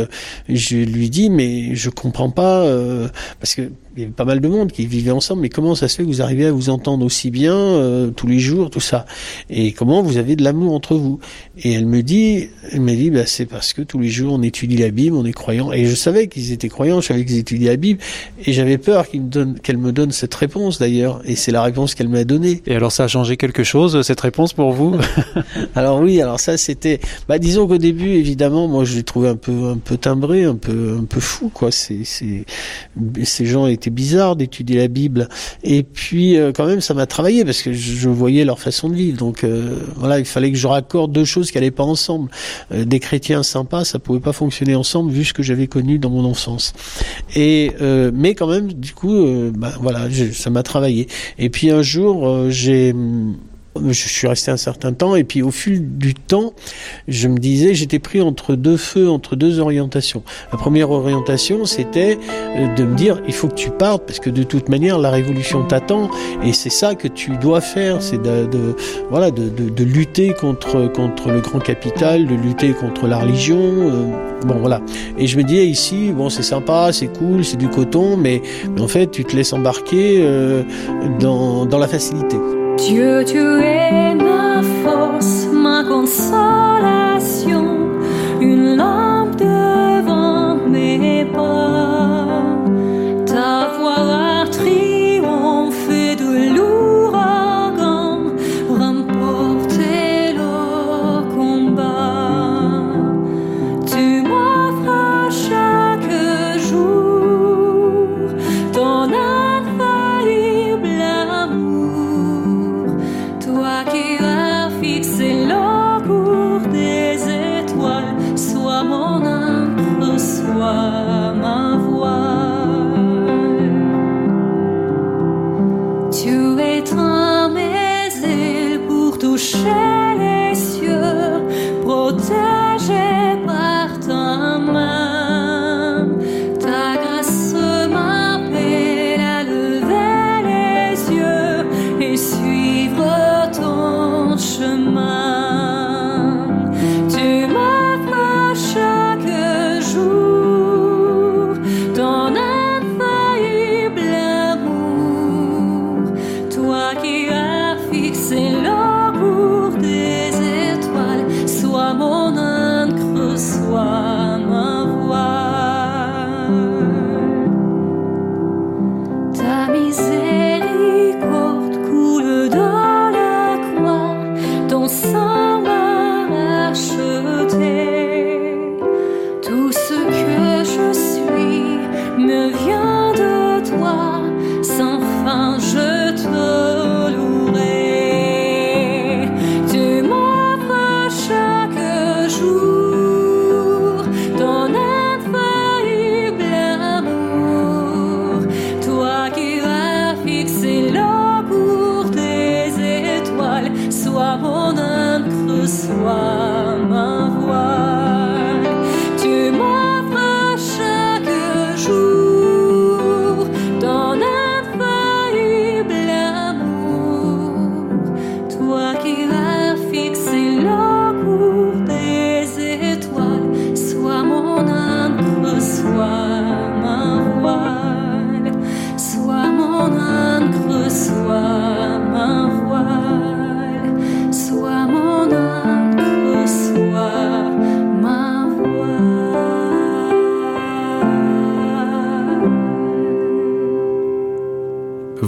je 0.49 0.77
lui 0.77 1.11
dis, 1.11 1.31
mais 1.31 1.75
je 1.75 1.91
comprends 1.91 2.31
pas, 2.31 2.67
parce 3.41 3.55
que 3.55 3.71
il 3.97 4.01
y 4.01 4.05
avait 4.05 4.13
pas 4.13 4.27
mal 4.27 4.41
de 4.41 4.49
monde 4.49 4.73
qui 4.73 4.85
vivait 4.87 5.11
ensemble, 5.11 5.41
mais 5.43 5.49
comment 5.49 5.75
ça 5.75 5.89
se 5.89 5.97
fait 5.97 6.03
que 6.03 6.09
vous 6.09 6.21
arrivez 6.21 6.45
à 6.47 6.53
vous 6.53 6.69
entendre 6.69 7.05
aussi 7.05 7.31
bien 7.31 7.57
euh, 7.57 8.11
tous 8.11 8.27
les 8.27 8.39
jours, 8.39 8.69
tout 8.69 8.81
ça? 8.81 9.07
Et 9.49 9.73
comment 9.73 10.03
vous 10.03 10.19
avez 10.19 10.37
de 10.37 10.45
l'amour 10.45 10.75
entre 10.75 10.97
vous? 10.97 11.19
Et 11.63 11.73
elle 11.73 11.87
me 11.87 12.03
dit, 12.03 12.49
elle 12.73 12.83
m'a 12.83 12.93
dit, 12.93 13.11
bah, 13.11 13.25
c'est 13.25 13.47
parce 13.47 13.73
que 13.73 13.81
tous 13.81 13.99
les 13.99 14.09
jours 14.11 14.35
on 14.35 14.43
étudie 14.43 14.77
la 14.77 14.91
Bible, 14.91 15.17
on 15.17 15.25
est 15.25 15.33
croyant. 15.33 15.73
Et 15.73 15.87
je 15.87 15.95
savais 15.95 16.29
qu'ils 16.29 16.53
étaient 16.53 16.69
croyants, 16.69 17.01
je 17.01 17.07
savais 17.07 17.25
qu'ils 17.25 17.39
étudiaient 17.39 17.71
la 17.71 17.77
Bible, 17.77 18.01
et 18.45 18.53
j'avais 18.53 18.77
peur 18.77 19.09
qu'ils 19.09 19.23
me 19.23 19.31
donnent- 19.31 19.59
qu'elle 19.61 19.79
me 19.79 19.93
donne 19.93 20.13
cette 20.13 20.35
réponse 20.35 20.79
d'ailleurs. 20.79 21.23
Et 21.25 21.35
c'est 21.35 21.53
la 21.53 21.63
réponse 21.63 21.95
qu'elle 21.95 22.09
m'a 22.11 22.25
donnée. 22.25 22.63
Et 22.67 22.75
alors 22.77 22.93
ça 22.93 23.05
a 23.05 23.09
changé 23.09 23.39
quelque 23.39 23.65
chose, 23.65 24.03
cette 24.03 24.21
réponse 24.21 24.53
pour 24.53 24.73
vous? 24.73 24.95
Alors 25.75 26.01
oui, 26.01 26.21
alors 26.21 26.41
ça 26.41 26.57
c'était, 26.59 27.01
bah 27.29 27.39
disons 27.39 27.67
qu'au 27.67 27.79
début 27.79 28.11
évidemment, 28.11 28.69
moi 28.69 28.85
je 28.85 28.95
l'ai 28.97 29.03
trouvé 29.03 29.29
un 29.29 29.37
peu 29.37 29.69
un 29.71 29.79
peu 29.79 29.97
timbré, 29.97 30.45
un 30.45 30.55
peu 30.55 30.97
un 31.01 31.05
peu 31.05 31.21
fou 31.21 31.51
quoi. 31.53 31.71
C'est 31.71 32.05
c'est 32.05 32.45
ces 33.25 33.47
gens 33.47 33.67
étaient 33.67 33.86
bizarres 33.91 34.37
d'étudier 34.37 34.79
la 34.79 34.89
Bible. 34.89 35.29
Et 35.63 35.83
puis 35.83 36.37
euh, 36.37 36.53
quand 36.53 36.67
même 36.67 36.81
ça 36.81 36.95
m'a 36.95 37.07
travaillé 37.07 37.45
parce 37.45 37.63
que 37.63 37.73
je, 37.73 38.09
voyais 38.09 38.45
leur 38.45 38.59
façon 38.59 38.89
de 38.89 38.95
vivre. 38.95 39.19
Donc 39.19 39.45
euh, 39.45 39.79
voilà, 39.97 40.19
il 40.19 40.25
fallait 40.25 40.51
que 40.51 40.59
je 40.59 40.67
raccorde 40.67 41.13
deux 41.13 41.25
choses 41.25 41.51
qui 41.51 41.59
allaient 41.59 41.71
pas 41.71 41.85
ensemble. 41.85 42.31
Euh, 42.73 42.85
des 42.85 43.01
chrétiens 43.01 43.43
sympas, 43.43 43.85
ça 43.85 43.99
pouvait 43.99 44.21
pas 44.21 44.33
fonctionner 44.33 44.75
ensemble 44.75 45.11
vu 45.11 45.25
ce 45.25 45.33
que 45.33 45.43
j'avais 45.43 45.67
connu 45.67 45.99
dans 45.99 46.11
mon 46.11 46.25
enfance. 46.25 46.73
Et 47.35 47.73
mais 48.13 48.35
quand 48.35 48.49
même 48.49 48.73
du 48.73 48.93
coup, 48.93 49.27
bah, 49.55 49.73
voilà, 49.81 50.09
ça 50.33 50.51
m'a 50.51 50.63
travaillé. 50.63 51.09
Et 51.39 51.51
puis 51.51 51.71
un 51.71 51.83
jour 51.83 52.51
j'ai 52.51 52.95
Je 53.85 54.09
suis 54.09 54.27
resté 54.27 54.51
un 54.51 54.57
certain 54.57 54.93
temps 54.93 55.17
et 55.17 55.25
puis 55.25 55.43
au 55.43 55.51
fil 55.51 55.97
du 55.99 56.15
temps, 56.15 56.53
je 57.09 57.29
me 57.29 57.39
disais, 57.39 57.75
j'étais 57.75 57.99
pris 57.99 58.21
entre 58.21 58.55
deux 58.55 58.77
feux, 58.77 59.09
entre 59.09 59.37
deux 59.37 59.61
orientations. 59.61 60.23
La 60.53 60.59
première 60.59 60.91
orientation, 60.91 61.65
c'était 61.65 62.19
euh, 62.57 62.75
de 62.75 62.85
me 62.85 62.95
dire, 62.95 63.21
il 63.27 63.35
faut 63.35 63.49
que 63.49 63.55
tu 63.55 63.71
partes 63.71 64.05
parce 64.07 64.21
que 64.21 64.31
de 64.31 64.43
toute 64.43 64.69
manière, 64.69 64.99
la 64.99 65.11
révolution 65.11 65.65
t'attend 65.65 66.11
et 66.43 66.53
c'est 66.53 66.71
ça 66.71 66.95
que 66.95 67.09
tu 67.09 67.37
dois 67.37 67.61
faire, 67.61 68.03
c'est 68.03 68.21
de, 68.21 68.47
de, 68.47 68.77
voilà, 69.11 69.31
de, 69.31 69.49
de, 69.49 69.69
de, 69.69 69.85
lutter 69.85 70.33
contre 70.33 70.91
contre 70.93 71.31
le 71.31 71.41
grand 71.41 71.61
capital, 71.61 72.27
de 72.27 72.35
lutter 72.35 72.73
contre 72.73 73.07
la 73.07 73.19
religion. 73.19 73.59
Euh, 73.61 74.05
bon 74.47 74.59
voilà. 74.59 74.81
Et 75.19 75.27
je 75.27 75.37
me 75.37 75.43
disais 75.43 75.67
ici, 75.67 76.13
bon 76.13 76.29
c'est 76.29 76.43
sympa, 76.43 76.93
c'est 76.93 77.09
cool, 77.19 77.45
c'est 77.45 77.57
du 77.57 77.69
coton, 77.69 78.17
mais, 78.17 78.43
en 78.79 78.89
fait, 78.89 79.11
tu 79.11 79.25
te 79.25 79.35
laisses 79.35 79.53
embarquer 79.53 80.19
euh, 80.21 80.63
dans 81.21 81.67
dans 81.67 81.79
la 81.79 81.89
facilité. 81.89 82.37
Dieu, 82.77 83.25
tu 83.25 83.39
es 83.39 84.15
ma 84.15 84.63
force, 84.85 85.47
ma 85.51 85.83
consolation, 85.83 87.65
une 88.41 88.77
lampe 88.77 89.16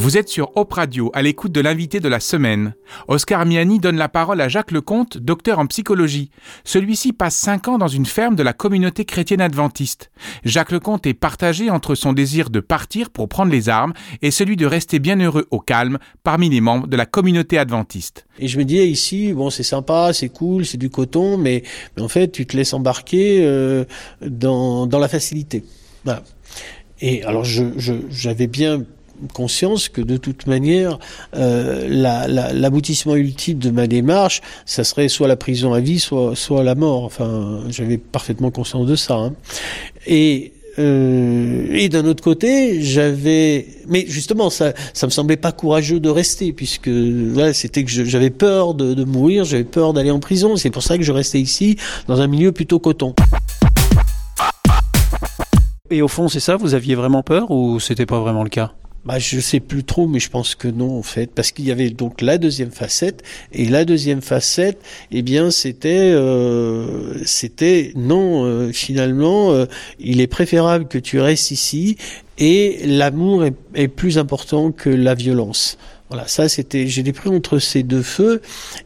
Vous 0.09 0.17
êtes 0.17 0.31
sur 0.31 0.53
Hop 0.57 0.73
Radio 0.73 1.11
à 1.13 1.21
l'écoute 1.21 1.53
de 1.53 1.61
l'invité 1.61 2.01
de 2.01 2.09
la 2.09 2.19
semaine. 2.19 2.73
Oscar 3.09 3.45
Miani 3.45 3.79
donne 3.79 3.99
la 3.99 4.09
parole 4.09 4.41
à 4.41 4.49
Jacques 4.49 4.71
Lecomte, 4.71 5.19
docteur 5.19 5.59
en 5.59 5.67
psychologie. 5.67 6.31
Celui-ci 6.65 7.13
passe 7.13 7.35
cinq 7.37 7.69
ans 7.69 7.77
dans 7.77 7.89
une 7.89 8.07
ferme 8.07 8.35
de 8.35 8.43
la 8.43 8.55
communauté 8.55 9.05
chrétienne 9.05 9.43
adventiste. 9.43 10.11
Jacques 10.45 10.73
Lecomte 10.73 11.07
est 11.07 11.13
partagé 11.13 11.69
entre 11.69 11.95
son 11.95 12.15
désir 12.15 12.49
de 12.49 12.61
partir 12.61 13.11
pour 13.11 13.29
prendre 13.29 13.53
les 13.53 13.69
armes 13.69 13.93
et 14.23 14.31
celui 14.31 14.57
de 14.57 14.65
rester 14.65 14.99
bien 14.99 15.21
heureux 15.21 15.47
au 15.51 15.61
calme 15.61 15.99
parmi 16.23 16.49
les 16.49 16.63
membres 16.63 16.87
de 16.87 16.97
la 16.97 17.05
communauté 17.05 17.59
adventiste. 17.59 18.25
Et 18.39 18.49
je 18.49 18.57
me 18.57 18.65
disais 18.65 18.89
ici, 18.89 19.35
bon, 19.35 19.51
c'est 19.51 19.63
sympa, 19.63 20.15
c'est 20.15 20.31
cool, 20.31 20.65
c'est 20.65 20.79
du 20.79 20.89
coton, 20.89 21.37
mais, 21.37 21.65
en 22.01 22.09
fait, 22.09 22.33
tu 22.33 22.47
te 22.47 22.57
laisses 22.57 22.73
embarquer 22.73 23.45
euh, 23.45 23.85
dans, 24.23 24.89
la 24.91 25.09
facilité. 25.09 25.65
Et 27.03 27.23
alors, 27.25 27.45
j'avais 27.45 28.47
bien 28.47 28.87
conscience 29.33 29.89
que 29.89 30.01
de 30.01 30.17
toute 30.17 30.47
manière, 30.47 30.99
euh, 31.37 31.87
la, 31.89 32.29
la, 32.29 32.53
l'aboutissement 32.53 33.17
ultime 33.17 33.59
de 33.59 33.71
ma 33.71 33.87
démarche, 33.87 34.43
ça 34.67 34.85
serait 34.85 35.09
soit 35.09 35.29
la 35.29 35.37
prison 35.37 35.73
à 35.73 35.81
vie, 35.81 35.99
soit, 35.99 36.63
la 36.63 36.75
mort. 36.75 37.05
Enfin, 37.05 37.61
j'avais 37.69 37.99
parfaitement 37.99 38.51
conscience 38.51 38.87
de 38.87 38.97
ça. 38.97 39.15
Hein. 39.15 39.33
Et 40.07 40.53
euh, 40.79 41.67
et 41.73 41.89
d'un 41.89 42.07
autre 42.07 42.23
côté, 42.23 42.83
j'avais, 42.83 43.67
mais 43.89 44.05
justement, 44.07 44.49
ça, 44.49 44.75
ça 44.95 45.07
me 45.07 45.11
semblait 45.11 45.37
pas 45.37 45.51
courageux 45.51 45.99
de 45.99 46.09
rester, 46.09 46.53
puisque 46.53 46.91
c'était 47.53 47.85
que 47.85 47.91
j'avais 47.91 48.31
peur 48.31 48.75
de, 48.75 48.95
de 48.95 49.05
mourir, 49.05 49.45
j'avais 49.45 49.65
peur 49.65 49.93
d'aller 49.93 50.13
en 50.13 50.21
prison. 50.21 50.57
C'est 50.57 50.71
pour 50.71 50.83
ça 50.83 50.97
que 50.97 51.03
je 51.03 51.13
restais 51.13 51.41
ici, 51.41 51.77
dans 52.07 52.21
un 52.21 52.29
milieu 52.29 52.53
plutôt 52.53 52.79
coton. 52.79 53.15
Et 55.91 56.03
au 56.03 56.09
fond, 56.09 56.29
c'est 56.29 56.41
ça, 56.41 56.57
vous 56.57 56.75
aviez 56.75 56.95
vraiment 56.95 57.23
peur 57.23 57.51
ou 57.51 57.81
c'était 57.81 58.07
pas 58.07 58.21
vraiment 58.21 58.45
le 58.45 58.51
cas? 58.51 58.73
Bah, 59.09 59.19
je 59.19 59.41
sais 59.41 59.61
plus 59.61 59.85
trop, 59.85 60.07
mais 60.07 60.21
je 60.21 60.29
pense 60.29 60.55
que 60.55 60.69
non, 60.69 60.99
en 60.99 61.03
fait, 61.03 61.31
parce 61.35 61.51
qu'il 61.51 61.65
y 61.65 61.71
avait 61.73 61.89
donc 61.89 62.21
la 62.21 62.37
deuxième 62.37 62.71
facette, 62.71 63.23
et 63.55 63.65
la 63.65 63.87
deuxième 63.87 64.21
facette, 64.21 64.79
eh 65.11 65.23
bien, 65.23 65.51
c'était, 65.51 66.13
euh, 66.13 67.15
c'était 67.25 67.93
non, 67.97 68.45
euh, 68.45 68.71
finalement, 68.71 69.53
euh, 69.53 69.65
il 69.99 70.21
est 70.21 70.27
préférable 70.27 70.89
que 70.89 70.99
tu 70.99 71.21
restes 71.21 71.53
ici, 71.53 71.97
et 72.37 72.81
l'amour 72.85 73.47
est, 73.47 73.55
est 73.75 73.89
plus 73.89 74.19
important 74.19 74.73
que 74.73 74.91
la 74.91 75.15
violence. 75.15 75.79
Voilà, 76.11 76.27
ça 76.27 76.49
c'était, 76.49 76.87
j'étais 76.87 77.13
pris 77.13 77.29
entre 77.29 77.59
ces 77.59 77.83
deux 77.83 78.03
feux, 78.03 78.41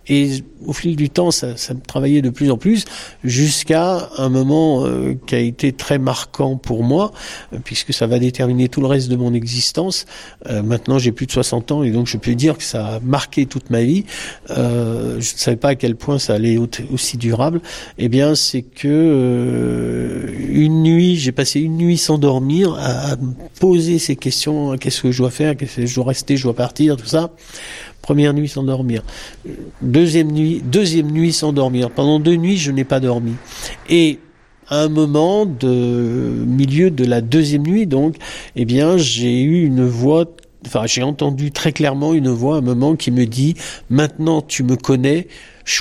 et 0.08 0.42
au 0.66 0.72
fil 0.72 0.96
du 0.96 1.08
temps, 1.08 1.30
ça, 1.30 1.56
ça 1.56 1.72
me 1.74 1.80
travaillait 1.80 2.22
de 2.22 2.30
plus 2.30 2.50
en 2.50 2.56
plus, 2.56 2.84
jusqu'à 3.22 4.08
un 4.18 4.28
moment 4.28 4.84
euh, 4.84 5.14
qui 5.26 5.34
a 5.36 5.38
été 5.38 5.72
très 5.72 5.98
marquant 5.98 6.56
pour 6.56 6.82
moi, 6.82 7.12
euh, 7.52 7.58
puisque 7.64 7.92
ça 7.92 8.06
va 8.08 8.18
déterminer 8.18 8.68
tout 8.68 8.80
le 8.80 8.86
reste 8.88 9.08
de 9.08 9.14
mon 9.16 9.34
existence. 9.34 10.06
Euh, 10.48 10.62
maintenant, 10.62 10.98
j'ai 10.98 11.12
plus 11.12 11.26
de 11.26 11.32
60 11.32 11.70
ans, 11.72 11.82
et 11.84 11.90
donc 11.92 12.06
je 12.08 12.16
peux 12.16 12.34
dire 12.34 12.58
que 12.58 12.64
ça 12.64 12.86
a 12.96 13.00
marqué 13.00 13.46
toute 13.46 13.70
ma 13.70 13.82
vie. 13.82 14.04
Euh, 14.50 15.12
je 15.20 15.32
ne 15.34 15.38
savais 15.38 15.56
pas 15.56 15.70
à 15.70 15.74
quel 15.76 15.94
point 15.96 16.18
ça 16.18 16.34
allait 16.34 16.58
au- 16.58 16.68
aussi 16.92 17.16
durable. 17.18 17.60
Eh 17.98 18.08
bien, 18.08 18.34
c'est 18.34 18.62
que 18.62 18.88
euh, 18.88 20.26
une 20.50 20.82
nuit, 20.82 21.16
j'ai 21.16 21.32
passé 21.32 21.60
une 21.60 21.76
nuit 21.76 21.98
sans 21.98 22.18
dormir 22.18 22.74
à, 22.78 23.12
à 23.12 23.16
me 23.16 23.32
poser 23.60 23.98
ces 23.98 24.16
questions 24.16 24.76
qu'est-ce 24.76 25.02
que 25.02 25.12
je 25.12 25.18
dois 25.18 25.30
faire, 25.30 25.56
qu'est-ce 25.56 25.76
que 25.76 25.86
je 25.86 25.94
dois 25.94 26.04
rester, 26.06 26.36
je 26.36 26.44
dois 26.44 26.54
partir, 26.54 26.96
Première 28.02 28.34
nuit 28.34 28.48
sans 28.48 28.64
dormir. 28.64 29.02
Deuxième 29.80 30.32
nuit, 30.32 30.60
deuxième 30.64 31.10
nuit 31.10 31.32
sans 31.32 31.52
dormir. 31.52 31.90
Pendant 31.90 32.18
deux 32.18 32.34
nuits, 32.34 32.58
je 32.58 32.72
n'ai 32.72 32.84
pas 32.84 32.98
dormi. 32.98 33.34
Et 33.88 34.18
à 34.68 34.80
un 34.80 34.88
moment 34.88 35.46
de 35.46 36.44
milieu 36.46 36.90
de 36.90 37.04
la 37.04 37.20
deuxième 37.20 37.62
nuit, 37.62 37.86
donc, 37.86 38.16
eh 38.56 38.64
bien, 38.64 38.96
j'ai 38.96 39.42
eu 39.42 39.64
une 39.64 39.86
voix 39.86 40.26
enfin 40.66 40.86
j'ai 40.86 41.02
entendu 41.02 41.50
très 41.50 41.72
clairement 41.72 42.14
une 42.14 42.28
voix 42.28 42.56
à 42.56 42.58
un 42.58 42.62
moment 42.62 42.96
qui 42.96 43.10
me 43.10 43.26
dit 43.26 43.54
maintenant 43.90 44.42
tu 44.42 44.62
me 44.62 44.76
connais 44.76 45.28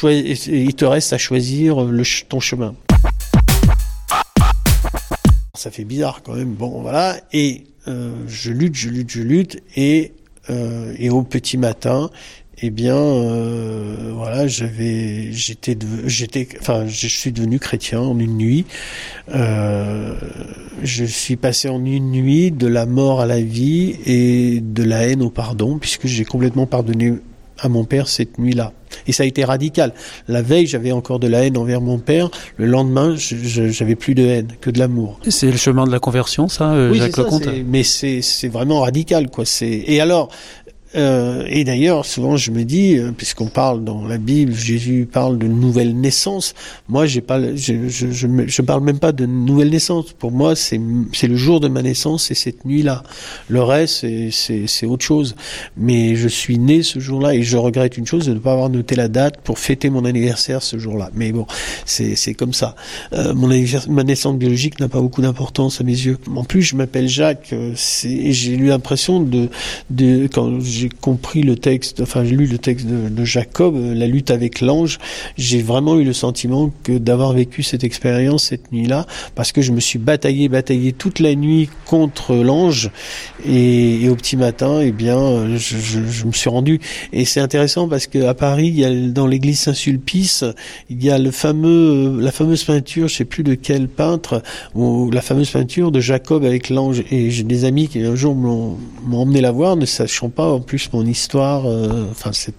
il 0.03 0.75
te 0.75 0.85
reste 0.85 1.13
à 1.13 1.17
choisir 1.17 1.83
le, 1.83 2.03
ton 2.27 2.39
chemin 2.39 2.75
ça 5.53 5.69
fait 5.69 5.83
bizarre 5.83 6.21
quand 6.23 6.33
même 6.33 6.53
bon 6.53 6.81
voilà 6.81 7.17
et 7.33 7.65
euh, 7.87 8.11
je 8.27 8.51
lutte 8.51 8.75
je 8.75 8.89
lutte 8.89 9.09
je 9.11 9.21
lutte 9.21 9.63
et 9.75 10.13
euh, 10.51 10.93
et 10.99 11.09
au 11.09 11.23
petit 11.23 11.57
matin 11.57 12.09
eh 12.63 12.69
bien, 12.69 12.95
euh, 12.95 14.11
voilà, 14.13 14.45
j'avais, 14.45 15.31
j'étais, 15.31 15.75
j'étais, 16.05 16.47
enfin, 16.59 16.85
je 16.85 17.07
suis 17.07 17.31
devenu 17.31 17.57
chrétien 17.57 17.99
en 17.99 18.19
une 18.19 18.37
nuit. 18.37 18.65
Euh, 19.33 20.13
je 20.83 21.03
suis 21.03 21.37
passé 21.37 21.69
en 21.69 21.83
une 21.83 22.11
nuit 22.11 22.51
de 22.51 22.67
la 22.67 22.85
mort 22.85 23.19
à 23.19 23.25
la 23.25 23.41
vie 23.41 23.95
et 24.05 24.61
de 24.61 24.83
la 24.83 25.07
haine 25.07 25.23
au 25.23 25.31
pardon, 25.31 25.79
puisque 25.79 26.05
j'ai 26.05 26.23
complètement 26.23 26.67
pardonné 26.67 27.13
à 27.61 27.69
mon 27.69 27.85
père 27.85 28.07
cette 28.07 28.37
nuit-là. 28.39 28.73
Et 29.07 29.13
ça 29.13 29.23
a 29.23 29.25
été 29.25 29.43
radical. 29.43 29.93
La 30.27 30.41
veille, 30.41 30.67
j'avais 30.67 30.91
encore 30.91 31.19
de 31.19 31.27
la 31.27 31.45
haine 31.45 31.57
envers 31.57 31.81
mon 31.81 31.97
père. 31.97 32.29
Le 32.57 32.65
lendemain, 32.65 33.15
j'avais 33.15 33.95
plus 33.95 34.15
de 34.15 34.23
haine 34.23 34.47
que 34.59 34.69
de 34.69 34.79
l'amour. 34.79 35.19
C'est 35.29 35.49
le 35.49 35.57
chemin 35.57 35.85
de 35.85 35.91
la 35.91 35.99
conversion, 35.99 36.47
ça, 36.47 36.71
euh, 36.73 36.91
oui, 36.91 36.97
Jacques 36.97 37.15
ça, 37.15 37.23
Lecomte 37.23 37.47
Mais 37.65 37.83
c'est 37.83 38.47
vraiment 38.47 38.81
radical, 38.81 39.29
quoi. 39.29 39.45
Et 39.61 40.01
alors, 40.01 40.29
euh, 40.95 41.45
et 41.47 41.63
d'ailleurs, 41.63 42.05
souvent 42.05 42.37
je 42.37 42.51
me 42.51 42.63
dis, 42.63 42.97
euh, 42.97 43.11
puisqu'on 43.15 43.47
parle 43.47 43.83
dans 43.83 44.07
la 44.07 44.17
Bible, 44.17 44.53
Jésus 44.53 45.07
parle 45.11 45.37
de 45.37 45.47
nouvelle 45.47 45.95
naissance. 45.95 46.53
Moi, 46.89 47.05
j'ai 47.05 47.21
pas, 47.21 47.39
je, 47.55 47.87
je, 47.87 48.11
je, 48.11 48.27
je, 48.47 48.61
parle 48.61 48.83
même 48.83 48.99
pas 48.99 49.11
de 49.11 49.25
nouvelle 49.25 49.69
naissance. 49.69 50.13
Pour 50.13 50.31
moi, 50.31 50.55
c'est 50.55 50.77
le 50.77 51.35
jour 51.35 51.59
de 51.59 51.67
ma 51.67 51.81
naissance 51.81 52.31
et 52.31 52.35
cette 52.35 52.65
nuit-là. 52.65 53.03
Le 53.47 53.63
reste, 53.63 54.05
c'est 54.31 54.85
autre 54.85 55.05
chose. 55.05 55.35
Mais 55.77 56.15
je 56.15 56.27
suis 56.27 56.57
né 56.57 56.83
ce 56.83 56.99
jour-là 56.99 57.35
et 57.35 57.43
je 57.43 57.57
regrette 57.57 57.97
une 57.97 58.05
chose 58.05 58.25
de 58.25 58.33
ne 58.33 58.39
pas 58.39 58.53
avoir 58.53 58.69
noté 58.69 58.95
la 58.95 59.07
date 59.07 59.37
pour 59.41 59.59
fêter 59.59 59.89
mon 59.89 60.05
anniversaire 60.05 60.61
ce 60.61 60.77
jour-là. 60.77 61.09
Mais 61.15 61.31
bon, 61.31 61.45
c'est 61.85 62.33
comme 62.33 62.53
ça. 62.53 62.75
Euh, 63.13 63.33
mon 63.33 63.51
ma 63.89 64.03
naissance 64.03 64.37
biologique 64.37 64.79
n'a 64.79 64.87
pas 64.87 65.01
beaucoup 65.01 65.21
d'importance 65.21 65.81
à 65.81 65.83
mes 65.83 65.91
yeux. 65.91 66.17
En 66.35 66.43
plus, 66.43 66.61
je 66.61 66.75
m'appelle 66.75 67.07
Jacques. 67.07 67.53
Euh, 67.53 67.73
et 68.03 68.31
j'ai 68.31 68.53
eu 68.53 68.67
l'impression 68.67 69.19
de 69.19 69.49
de 69.89 70.27
quand 70.31 70.59
j'ai 70.81 70.89
compris 70.89 71.43
le 71.43 71.55
texte, 71.55 72.01
enfin 72.01 72.23
j'ai 72.23 72.35
lu 72.35 72.47
le 72.47 72.57
texte 72.57 72.87
de, 72.87 73.25
Jacob, 73.25 73.75
euh, 73.75 73.93
la 73.93 74.07
lutte 74.07 74.31
avec 74.31 74.61
l'ange, 74.61 74.97
j'ai 75.37 75.61
vraiment 75.61 75.97
eu 75.99 76.03
le 76.03 76.13
sentiment 76.13 76.71
que 76.83 76.97
d'avoir 76.97 77.33
vécu 77.33 77.61
cette 77.61 77.83
expérience 77.83 78.45
cette 78.45 78.71
nuit-là, 78.71 79.05
parce 79.35 79.51
que 79.51 79.61
je 79.61 79.71
me 79.71 79.79
suis 79.79 79.99
bataillé, 79.99 80.49
bataillé 80.49 80.91
toute 80.91 81.19
la 81.19 81.35
nuit 81.35 81.69
contre 81.85 82.35
l'ange, 82.35 82.89
et, 83.47 84.09
au 84.09 84.15
petit 84.15 84.37
matin, 84.37 84.81
eh 84.81 84.91
bien, 84.91 85.55
je, 85.57 85.77
je, 85.77 85.99
je 86.03 86.25
me 86.25 86.31
suis 86.31 86.49
rendu. 86.49 86.79
Et 87.13 87.25
c'est 87.25 87.39
intéressant 87.39 87.87
parce 87.87 88.07
que 88.07 88.25
à 88.25 88.33
Paris, 88.33 88.67
il 88.67 88.79
y 88.79 88.85
a 88.85 88.91
dans 89.09 89.27
l'église 89.27 89.59
Saint-Sulpice, 89.59 90.43
il 90.89 91.03
y 91.03 91.09
a 91.09 91.17
le 91.17 91.31
fameux, 91.31 92.19
la 92.19 92.31
fameuse 92.31 92.63
peinture, 92.63 93.07
je 93.07 93.15
sais 93.15 93.25
plus 93.25 93.43
de 93.43 93.53
quel 93.53 93.87
peintre, 93.87 94.41
ou 94.75 95.11
la 95.11 95.21
fameuse 95.21 95.51
peinture 95.51 95.91
de 95.91 95.99
Jacob 95.99 96.43
avec 96.43 96.69
l'ange. 96.69 97.03
Et 97.11 97.29
j'ai 97.29 97.43
des 97.43 97.65
amis 97.65 97.87
qui 97.87 98.01
un 98.01 98.15
jour 98.15 98.35
m'ont 98.35 98.77
emmené 99.13 99.41
la 99.41 99.51
voir, 99.51 99.75
ne 99.75 99.85
sachant 99.85 100.29
pas 100.29 100.51
en 100.51 100.59
plus 100.59 100.70
mon 100.93 101.05
histoire, 101.05 101.65
euh, 101.65 102.07
enfin 102.11 102.31
cette, 102.33 102.55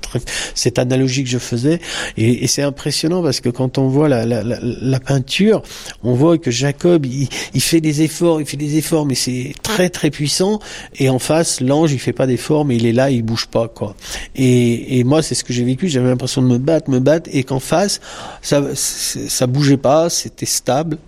cette 0.54 0.78
analogie 0.78 1.24
que 1.24 1.30
je 1.30 1.38
faisais, 1.38 1.80
et, 2.16 2.46
c'est 2.46 2.62
impressionnant 2.62 3.22
parce 3.22 3.40
que 3.40 3.48
quand 3.48 3.78
on 3.78 3.88
voit 3.88 4.08
la, 4.08 4.26
la, 4.26 4.42
la, 4.42 4.58
la 4.60 5.00
peinture, 5.00 5.62
on 6.02 6.14
voit 6.14 6.38
que 6.38 6.50
Jacob 6.50 7.06
il, 7.06 7.28
il, 7.54 7.60
fait 7.60 7.80
des 7.80 8.02
efforts, 8.02 8.40
il 8.40 8.46
fait 8.46 8.56
des 8.56 8.76
efforts, 8.76 9.06
mais 9.06 9.14
c'est 9.14 9.54
très 9.62 9.88
très 9.88 10.10
puissant, 10.10 10.58
et 10.96 11.08
en 11.08 11.18
face 11.18 11.60
l'ange 11.60 11.92
il 11.92 11.98
fait 11.98 12.12
pas 12.12 12.26
d'efforts, 12.26 12.64
mais 12.64 12.76
il 12.76 12.86
est 12.86 12.92
là, 12.92 13.10
il 13.10 13.22
bouge 13.22 13.46
pas 13.46 13.68
quoi. 13.68 13.94
Et, 14.36 14.98
et 14.98 15.04
moi 15.04 15.22
c'est 15.22 15.34
ce 15.34 15.44
que 15.44 15.52
j'ai 15.52 15.64
vécu, 15.64 15.88
j'avais 15.88 16.08
l'impression 16.08 16.42
de 16.42 16.48
me 16.48 16.58
battre, 16.58 16.90
me 16.90 17.00
battre, 17.00 17.30
et 17.32 17.44
qu'en 17.44 17.60
face 17.60 18.00
ça 18.42 18.62
ça 18.74 19.46
bougeait 19.46 19.76
pas, 19.76 20.10
c'était 20.10 20.46
stable, 20.46 20.98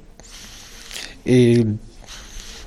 et 1.26 1.64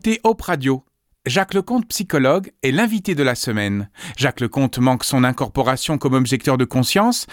écoutez 0.00 0.20
Hope 0.24 0.40
Radio. 0.40 0.82
Jacques 1.26 1.52
Lecomte, 1.52 1.86
psychologue, 1.88 2.52
est 2.62 2.70
l'invité 2.70 3.14
de 3.14 3.22
la 3.22 3.34
semaine. 3.34 3.90
Jacques 4.16 4.40
Lecomte 4.40 4.78
manque 4.78 5.04
son 5.04 5.24
incorporation 5.24 5.98
comme 5.98 6.14
objecteur 6.14 6.56
de 6.56 6.64
conscience. 6.64 7.26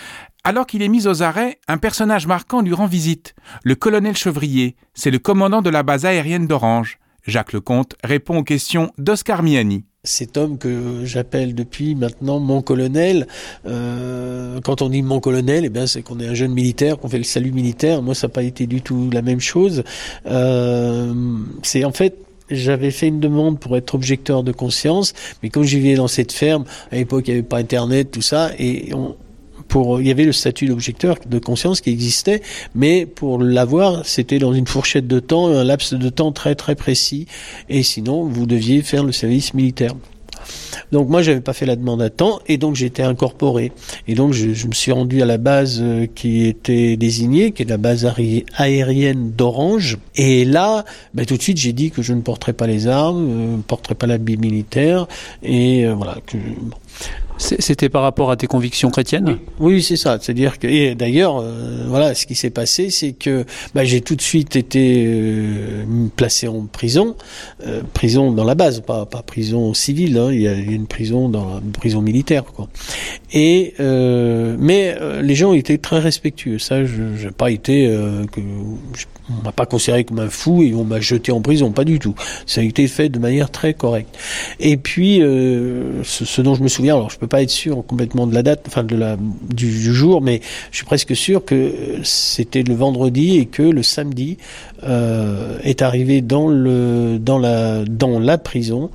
Alors 0.43 0.67
qu'il 0.67 0.82
est 0.82 0.89
mis 0.89 1.08
aux 1.08 1.23
arrêts, 1.23 1.62
un 1.69 1.77
personnage 1.77 2.27
marquant 2.27 2.62
lui 2.62 2.73
rend 2.73 2.86
visite. 2.86 3.36
Le 3.63 3.75
colonel 3.75 4.17
Chevrier, 4.17 4.75
c'est 4.95 5.12
le 5.12 5.19
commandant 5.19 5.62
de 5.62 5.69
la 5.69 5.82
base 5.82 6.06
aérienne 6.06 6.45
d'Orange. 6.45 6.99
Jacques 7.25 7.53
Lecomte 7.53 7.95
répond 8.03 8.39
aux 8.39 8.43
questions 8.43 8.91
d'Oscar 8.97 9.43
Miani 9.43 9.86
cet 10.08 10.38
homme 10.38 10.58
que 10.58 11.03
j'appelle 11.03 11.53
depuis 11.53 11.93
maintenant 11.93 12.39
mon 12.39 12.62
colonel. 12.62 13.27
Euh, 13.65 14.60
quand 14.62 14.82
on 14.82 14.89
dit 14.89 15.01
mon 15.01 15.19
colonel, 15.19 15.65
eh 15.65 15.69
bien 15.69 15.86
c'est 15.86 16.01
qu'on 16.01 16.19
est 16.19 16.27
un 16.27 16.34
jeune 16.34 16.53
militaire, 16.53 16.97
qu'on 16.97 17.10
fait 17.10 17.17
le 17.17 17.23
salut 17.23 17.51
militaire. 17.51 18.01
Moi, 18.01 18.15
ça 18.15 18.27
n'a 18.27 18.34
pas 18.34 18.43
été 18.43 18.67
du 18.67 18.82
tout 18.82 19.10
la 19.12 19.21
même 19.21 19.41
chose. 19.41 19.84
Euh, 20.25 21.13
c'est 21.62 21.84
en 21.84 21.91
fait 21.91 22.26
j'avais 22.49 22.91
fait 22.91 23.07
une 23.07 23.19
demande 23.19 23.60
pour 23.60 23.77
être 23.77 23.95
objecteur 23.95 24.43
de 24.43 24.51
conscience, 24.51 25.13
mais 25.41 25.49
comme 25.49 25.63
je 25.63 25.77
vivais 25.77 25.95
dans 25.95 26.07
cette 26.07 26.31
ferme, 26.31 26.65
à 26.91 26.95
l'époque 26.95 27.27
il 27.27 27.31
n'y 27.31 27.39
avait 27.39 27.47
pas 27.47 27.57
Internet, 27.57 28.12
tout 28.12 28.21
ça, 28.21 28.51
et 28.57 28.93
on, 28.93 29.15
pour, 29.67 29.99
il 30.01 30.07
y 30.07 30.12
avait 30.12 30.25
le 30.25 30.31
statut 30.31 30.67
d'objecteur 30.67 31.17
de 31.25 31.39
conscience 31.39 31.81
qui 31.81 31.89
existait, 31.89 32.41
mais 32.73 33.05
pour 33.05 33.39
l'avoir, 33.39 34.05
c'était 34.05 34.39
dans 34.39 34.53
une 34.53 34.67
fourchette 34.67 35.07
de 35.07 35.19
temps, 35.19 35.47
un 35.47 35.63
laps 35.63 35.93
de 35.93 36.10
temps 36.10 36.31
très 36.31 36.55
très 36.55 36.75
précis, 36.75 37.27
et 37.69 37.83
sinon 37.83 38.23
vous 38.25 38.45
deviez 38.45 38.81
faire 38.81 39.03
le 39.03 39.12
service 39.12 39.53
militaire. 39.53 39.93
Donc 40.91 41.10
moi, 41.10 41.21
j'avais 41.21 41.41
pas 41.41 41.53
fait 41.53 41.65
la 41.65 41.75
demande 41.75 42.01
à 42.01 42.10
temps 42.10 42.39
et 42.47 42.57
donc 42.57 42.75
j'étais 42.75 43.03
incorporé. 43.03 43.71
Et 44.07 44.15
donc 44.15 44.33
je, 44.33 44.67
me 44.67 44.73
suis 44.73 44.91
rendu 44.91 45.21
à 45.21 45.25
la 45.25 45.38
base 45.38 45.79
euh, 45.81 46.07
qui 46.13 46.45
était 46.45 46.97
désignée, 46.97 47.51
qui 47.51 47.63
est 47.63 47.69
la 47.69 47.77
base 47.77 48.12
aérienne 48.55 49.31
d'Orange. 49.31 49.97
Et 50.15 50.45
là, 50.45 50.86
bah, 51.13 51.25
tout 51.25 51.38
de 51.38 51.41
suite, 51.41 51.57
j'ai 51.57 51.73
dit 51.73 51.91
que 51.91 52.01
je 52.01 52.13
ne 52.13 52.21
porterais 52.21 52.53
pas 52.53 52.67
les 52.67 52.88
armes, 52.88 53.29
euh, 53.29 53.57
ne 53.57 53.62
porterais 53.62 53.95
pas 53.95 54.07
l'habit 54.07 54.38
militaire 54.38 55.07
et 55.43 55.86
euh, 55.86 55.93
voilà. 55.93 56.17
Que, 56.25 56.38
c'était 57.38 57.89
par 57.89 58.02
rapport 58.02 58.32
à 58.32 58.36
tes 58.36 58.47
convictions 58.47 58.89
chrétiennes 58.89 59.38
Oui, 59.60 59.84
c'est 59.84 59.95
ça. 59.95 60.17
C'est-à-dire 60.21 60.60
que, 60.60 60.93
d'ailleurs, 60.93 61.39
euh, 61.39 61.86
voilà, 61.88 62.15
ce 62.15 62.26
qui 62.26 62.36
s'est 62.36 62.50
passé, 62.50 62.89
c'est 62.89 63.13
que 63.13 63.45
bah, 63.76 63.84
j'ai 63.84 64.02
tout 64.02 64.15
de 64.15 64.21
suite 64.21 64.56
été 64.56 65.06
euh, 65.08 65.84
placé 66.15 66.47
en 66.47 66.65
prison, 66.65 67.15
euh, 67.65 67.82
prison 67.93 68.32
dans 68.32 68.43
la 68.43 68.56
base, 68.56 68.82
pas, 68.82 69.06
prison 69.26 69.73
civile. 69.73 70.17
Hein, 70.17 70.30
il, 70.32 70.41
y 70.41 70.47
a, 70.47 70.54
une 70.54 70.88
prison 70.88 71.30
dans 71.30 71.62
prison 71.73 72.02
militaire. 72.02 72.43
Et 73.34 73.73
mais 73.80 74.97
les 75.21 75.36
gens 75.36 75.54
étaient 75.54 75.78
très 75.78 76.00
respectueux. 76.00 76.60
Ça, 76.60 76.86
je 76.86 77.30
pas 77.30 77.52
été 77.52 77.88
on 79.29 79.43
m'a 79.43 79.51
pas 79.51 79.65
considéré 79.65 80.03
comme 80.03 80.19
un 80.19 80.29
fou 80.29 80.63
et 80.63 80.73
on 80.73 80.83
m'a 80.83 80.99
jeté 80.99 81.31
en 81.31 81.41
prison, 81.41 81.71
pas 81.71 81.83
du 81.83 81.99
tout. 81.99 82.15
Ça 82.45 82.61
a 82.61 82.63
été 82.63 82.87
fait 82.87 83.09
de 83.09 83.19
manière 83.19 83.49
très 83.51 83.73
correcte. 83.73 84.17
Et 84.59 84.77
puis, 84.77 85.21
euh, 85.21 86.03
ce, 86.03 86.25
ce, 86.25 86.41
dont 86.41 86.55
je 86.55 86.63
me 86.63 86.67
souviens, 86.67 86.95
alors 86.95 87.09
je 87.09 87.17
peux 87.17 87.27
pas 87.27 87.41
être 87.41 87.49
sûr 87.49 87.83
complètement 87.85 88.27
de 88.27 88.33
la 88.33 88.43
date, 88.43 88.63
enfin 88.67 88.83
de 88.83 88.95
la 88.95 89.17
du, 89.17 89.67
du 89.67 89.93
jour, 89.93 90.21
mais 90.21 90.41
je 90.71 90.77
suis 90.77 90.85
presque 90.85 91.15
sûr 91.15 91.43
que 91.43 91.73
c'était 92.03 92.63
le 92.63 92.73
vendredi 92.73 93.37
et 93.37 93.45
que 93.45 93.63
le 93.63 93.83
samedi 93.83 94.37
euh, 94.83 95.57
est 95.63 95.81
arrivé 95.81 96.21
dans 96.21 96.47
le 96.47 97.17
dans 97.19 97.39
la 97.39 97.83
dans 97.85 98.19
la 98.19 98.37
prison. 98.37 98.89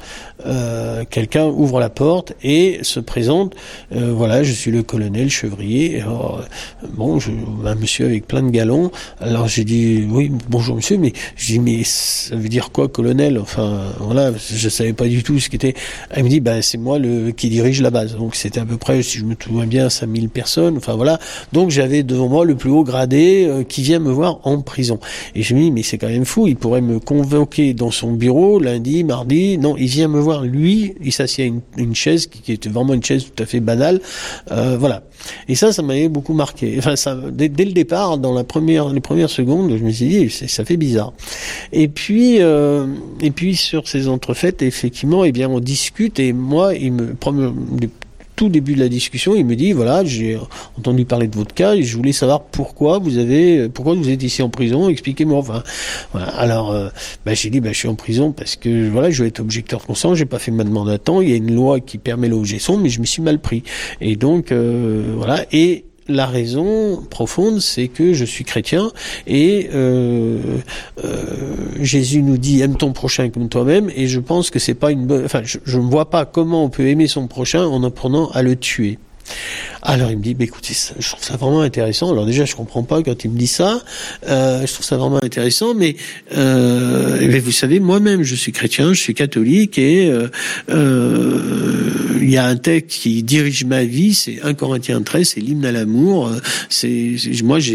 Euh, 0.47 1.05
Quelqu'un 1.11 1.47
ouvre 1.47 1.81
la 1.81 1.91
porte 1.91 2.33
et 2.43 2.79
se 2.83 3.01
présente. 3.01 3.55
Euh, 3.95 4.13
voilà, 4.15 4.43
je 4.43 4.53
suis 4.53 4.71
le 4.71 4.83
colonel 4.83 5.31
Chevrier. 5.31 6.01
Alors, 6.01 6.43
bon, 6.95 7.19
je, 7.19 7.31
un 7.65 7.75
monsieur 7.75 8.07
avec 8.07 8.27
plein 8.27 8.43
de 8.43 8.51
galons. 8.51 8.91
Alors 9.21 9.49
j'ai 9.49 9.65
dit 9.65 10.07
oui 10.09 10.22
bonjour 10.49 10.77
monsieur, 10.77 10.99
mais 10.99 11.13
je 11.37 11.47
dis 11.47 11.59
mais 11.59 11.83
ça 11.85 12.37
veut 12.37 12.49
dire 12.49 12.71
quoi 12.71 12.89
colonel? 12.89 13.39
Enfin 13.39 13.93
voilà, 14.01 14.33
je 14.37 14.69
savais 14.69 14.93
pas 14.93 15.07
du 15.07 15.23
tout 15.23 15.39
ce 15.39 15.49
qui 15.49 15.57
était. 15.57 15.75
Elle 16.11 16.25
me 16.25 16.29
dit 16.29 16.41
bah 16.41 16.63
c'est 16.63 16.79
moi 16.79 16.99
le 16.99 17.31
qui 17.31 17.49
dirige 17.49 17.81
la 17.83 17.91
base. 17.91 18.17
Donc 18.17 18.35
c'était 18.35 18.61
à 18.61 18.65
peu 18.65 18.77
près, 18.77 19.03
si 19.03 19.19
je 19.19 19.25
me 19.25 19.35
souviens 19.39 19.67
bien, 19.67 19.91
5000 19.91 20.29
personnes. 20.29 20.77
Enfin 20.77 20.95
voilà. 20.95 21.19
Donc 21.53 21.71
j'avais 21.71 22.03
devant 22.03 22.29
moi 22.29 22.45
le 22.45 22.55
plus 22.55 22.71
haut 22.71 22.85
gradé 22.85 23.47
euh, 23.47 23.63
qui 23.65 23.83
vient 23.83 23.99
me 23.99 24.11
voir 24.11 24.41
en 24.45 24.61
prison. 24.61 24.99
Et 25.35 25.43
je 25.43 25.55
me 25.55 25.61
dis 25.61 25.71
mais 25.71 25.83
c'est 25.83 25.99
quand 25.99 26.09
même 26.09 26.25
fou. 26.25 26.47
Il 26.47 26.57
pourrait 26.57 26.81
me 26.81 26.99
convoquer 26.99 27.75
dans 27.75 27.91
son 27.91 28.13
bureau 28.13 28.59
lundi, 28.59 29.05
mardi. 29.05 29.59
Non, 29.59 29.77
il 29.77 29.87
vient 29.87 30.09
me 30.09 30.21
voir 30.21 30.43
lui. 30.43 30.95
Il 31.03 31.13
s'assied 31.13 31.45
à 31.45 31.81
une, 31.81 31.95
chaise 31.95 32.27
qui, 32.27 32.53
était 32.53 32.69
vraiment 32.69 32.95
une 32.95 33.05
chaise 33.05 33.25
tout 33.25 33.43
à 33.43 33.47
fait 33.47 33.61
banale. 33.61 34.01
Euh, 34.51 34.77
voilà. 34.79 35.03
Et 35.49 35.55
ça, 35.55 35.73
ça 35.73 35.83
m'avait 35.83 36.09
beaucoup 36.09 36.35
marqué. 36.35 36.79
Enfin 36.79 36.95
dès, 37.33 37.49
le 37.49 37.73
départ, 37.73 38.19
dans 38.19 38.33
la 38.33 38.45
première, 38.45 38.89
les 38.89 39.01
premières 39.01 39.31
secondes, 39.31 39.77
je 39.77 39.85
me 39.85 39.91
suis 39.91 40.07
dit 40.07 40.12
ça 40.29 40.65
fait 40.65 40.77
bizarre. 40.77 41.13
Et 41.73 41.89
puis, 41.89 42.41
euh, 42.41 42.87
et 43.21 43.31
puis 43.31 43.57
sur 43.57 43.89
ces 43.89 44.09
entrefaites, 44.09 44.63
effectivement, 44.63 45.25
eh 45.25 45.33
bien, 45.33 45.49
on 45.49 45.61
discute 45.61 46.19
et 46.19 46.33
moi, 46.33 46.75
il 46.75 46.93
me 46.93 47.15
tout 48.37 48.49
début 48.49 48.75
de 48.75 48.81
la 48.81 48.89
discussion, 48.89 49.35
il 49.35 49.45
me 49.45 49.55
dit 49.55 49.73
voilà, 49.73 50.05
j'ai 50.05 50.39
entendu 50.79 51.05
parler 51.05 51.29
de 51.29 51.37
votre 51.37 51.55
cas 51.55 51.75
et 51.75 51.83
je 51.83 51.97
voulais 51.97 52.13
savoir 52.13 52.43
pourquoi 52.43 52.99
vous 52.99 53.19
avez, 53.19 53.69
pourquoi 53.69 53.95
vous 53.95 54.09
êtes 54.09 54.23
ici 54.23 54.43
en 54.43 54.49
prison. 54.49 54.89
Expliquez-moi. 54.89 55.39
Enfin, 55.39 55.63
voilà. 56.13 56.29
Alors, 56.29 56.73
euh, 56.73 56.89
bah, 57.25 57.35
j'ai 57.35 57.51
dit 57.51 57.61
bah, 57.61 57.73
je 57.73 57.79
suis 57.79 57.89
en 57.89 57.95
prison 57.95 58.33
parce 58.33 58.57
que 58.57 58.89
voilà, 58.89 59.11
je 59.11 59.23
veux 59.23 59.29
être 59.29 59.41
objecteur 59.41 59.85
consent. 59.85 60.15
J'ai 60.15 60.25
pas 60.25 60.39
fait 60.39 60.51
ma 60.51 60.65
demande 60.65 60.89
à 60.89 60.99
temps. 60.99 61.21
Il 61.21 61.31
y 61.31 61.33
a 61.35 61.37
une 61.37 61.55
loi 61.55 61.81
qui 61.81 61.99
permet 61.99 62.29
l'objection, 62.29 62.79
mais 62.79 62.89
je 62.89 63.01
me 63.01 63.07
suis 63.07 63.23
mal 63.23 63.39
pris. 63.39 63.63
Et 64.01 64.17
donc 64.17 64.51
euh, 64.51 65.15
voilà. 65.17 65.45
Et 65.53 65.85
la 66.09 66.27
raison 66.27 67.03
profonde, 67.11 67.61
c'est 67.61 67.89
que 67.89 68.13
je 68.13 68.25
suis 68.25 68.45
chrétien 68.45 68.91
et 69.27 69.71
euh, 69.73 70.39
euh, 71.05 71.37
Jésus 71.81 72.23
nous 72.23 72.39
dit 72.39 72.61
aime 72.61 72.77
ton 72.77 72.93
prochain 72.93 73.31
comme 73.31 73.49
toi-même 73.49 73.91
et 73.95 74.07
je 74.07 74.21
pense 74.21 74.51
que 74.51 74.59
c'est 74.59 74.75
pas 74.75 74.91
une 74.91 75.07
bonne. 75.07 75.25
Enfin, 75.25 75.43
je 75.43 75.79
ne 75.79 75.85
vois 75.85 76.11
pas 76.11 76.25
comment 76.25 76.65
on 76.65 76.71
peut 76.71 76.87
aimer 76.87 77.07
son 77.07 77.27
prochain 77.27 77.65
en 77.65 77.83
apprenant 77.85 78.31
à 78.31 78.43
le 78.43 78.57
tuer. 78.57 78.99
Alors 79.85 80.11
il 80.13 80.19
me 80.19 80.23
dit, 80.23 80.35
bah, 80.35 80.45
écoutez, 80.45 80.75
je 80.99 81.09
trouve 81.09 81.25
ça 81.25 81.37
vraiment 81.37 81.61
intéressant. 81.61 82.13
Alors 82.13 82.25
déjà, 82.25 82.45
je 82.45 82.55
comprends 82.55 82.85
pas 82.85 83.03
quand 83.03 83.25
il 83.25 83.33
me 83.33 83.39
dit 83.39 83.49
ça. 83.49 83.83
Euh, 84.29 84.65
je 84.65 84.73
trouve 84.73 84.87
ça 84.87 84.97
vraiment 84.97 85.19
intéressant, 85.23 85.75
mais 85.75 85.97
euh, 86.37 87.41
vous 87.43 87.51
savez, 87.51 87.81
moi-même, 87.81 88.23
je 88.23 88.37
suis 88.37 88.53
chrétien, 88.53 88.93
je 88.93 89.01
suis 89.01 89.15
catholique, 89.15 89.79
et 89.79 90.09
euh, 90.09 90.29
euh 90.71 91.89
il 92.23 92.31
y 92.31 92.37
a 92.37 92.47
un 92.47 92.55
texte 92.55 93.01
qui 93.01 93.25
dirige 93.25 93.65
ma 93.65 93.83
vie, 93.83 94.15
c'est 94.15 94.41
1 94.45 94.55
Corinthiens 94.55 95.03
13, 95.03 95.31
c'est 95.35 95.41
l'hymne 95.41 95.65
à 95.65 95.73
l'amour. 95.73 96.31
C'est 96.69 97.17
moi, 97.43 97.59
j'ai 97.59 97.75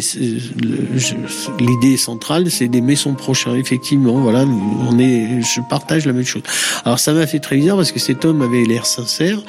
l'idée 1.60 1.98
centrale, 1.98 2.50
c'est 2.50 2.70
d'aimer 2.70 2.96
son 2.96 3.14
prochain. 3.14 3.56
Effectivement, 3.56 4.14
voilà, 4.22 4.46
on 4.46 4.98
est, 5.00 5.42
je 5.42 5.60
partage 5.70 6.06
la 6.06 6.14
même 6.14 6.26
chose. 6.26 6.44
Alors 6.86 6.98
ça 6.98 7.12
m'a 7.12 7.28
fait 7.28 7.40
très 7.40 7.58
bizarre 7.58 7.76
parce 7.76 7.92
que 7.92 8.00
cet 8.00 8.24
homme 8.24 8.42
avait 8.42 8.64
l'air 8.64 8.86
sincère. 8.86 9.42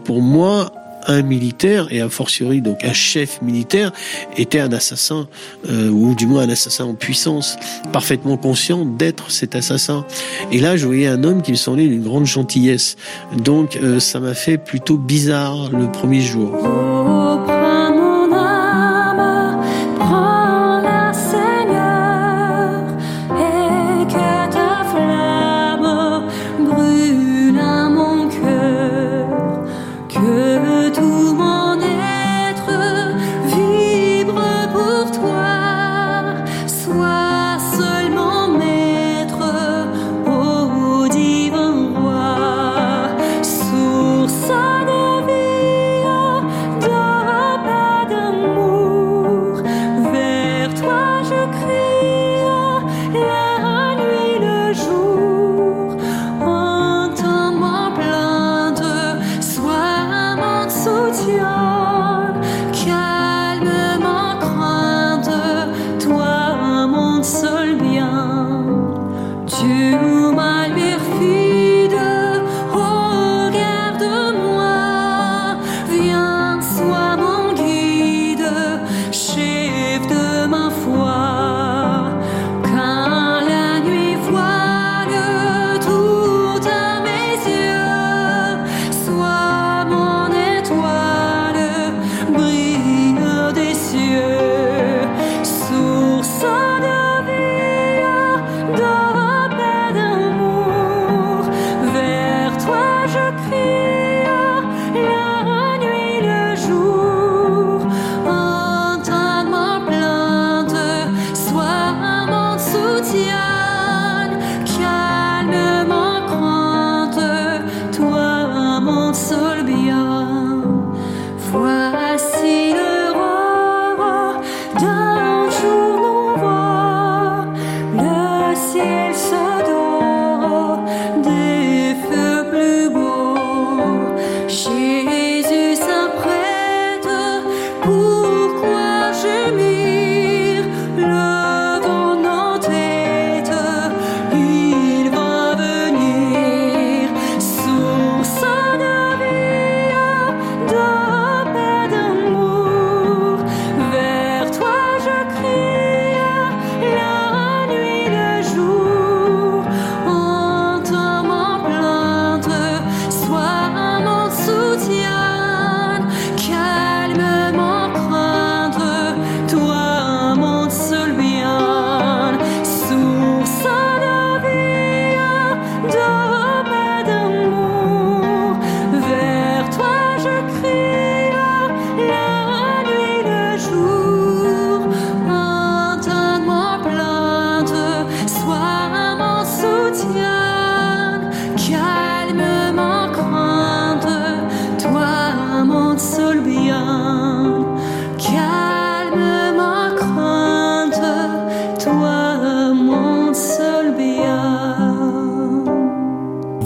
Pour 0.00 0.22
moi, 0.22 0.72
un 1.06 1.22
militaire, 1.22 1.88
et 1.90 2.00
a 2.00 2.08
fortiori 2.08 2.60
donc 2.60 2.84
un 2.84 2.92
chef 2.92 3.40
militaire, 3.42 3.92
était 4.36 4.60
un 4.60 4.72
assassin, 4.72 5.26
euh, 5.68 5.88
ou 5.88 6.14
du 6.14 6.26
moins 6.26 6.42
un 6.42 6.48
assassin 6.48 6.84
en 6.84 6.94
puissance, 6.94 7.56
parfaitement 7.92 8.36
conscient 8.36 8.84
d'être 8.84 9.30
cet 9.30 9.54
assassin. 9.54 10.04
Et 10.50 10.60
là, 10.60 10.76
je 10.76 10.86
voyais 10.86 11.08
un 11.08 11.24
homme 11.24 11.42
qui 11.42 11.52
me 11.52 11.56
semblait 11.56 11.88
d'une 11.88 12.02
grande 12.02 12.26
gentillesse. 12.26 12.96
Donc 13.36 13.76
euh, 13.76 14.00
ça 14.00 14.20
m'a 14.20 14.34
fait 14.34 14.58
plutôt 14.58 14.96
bizarre 14.96 15.70
le 15.70 15.90
premier 15.90 16.20
jour. 16.20 16.52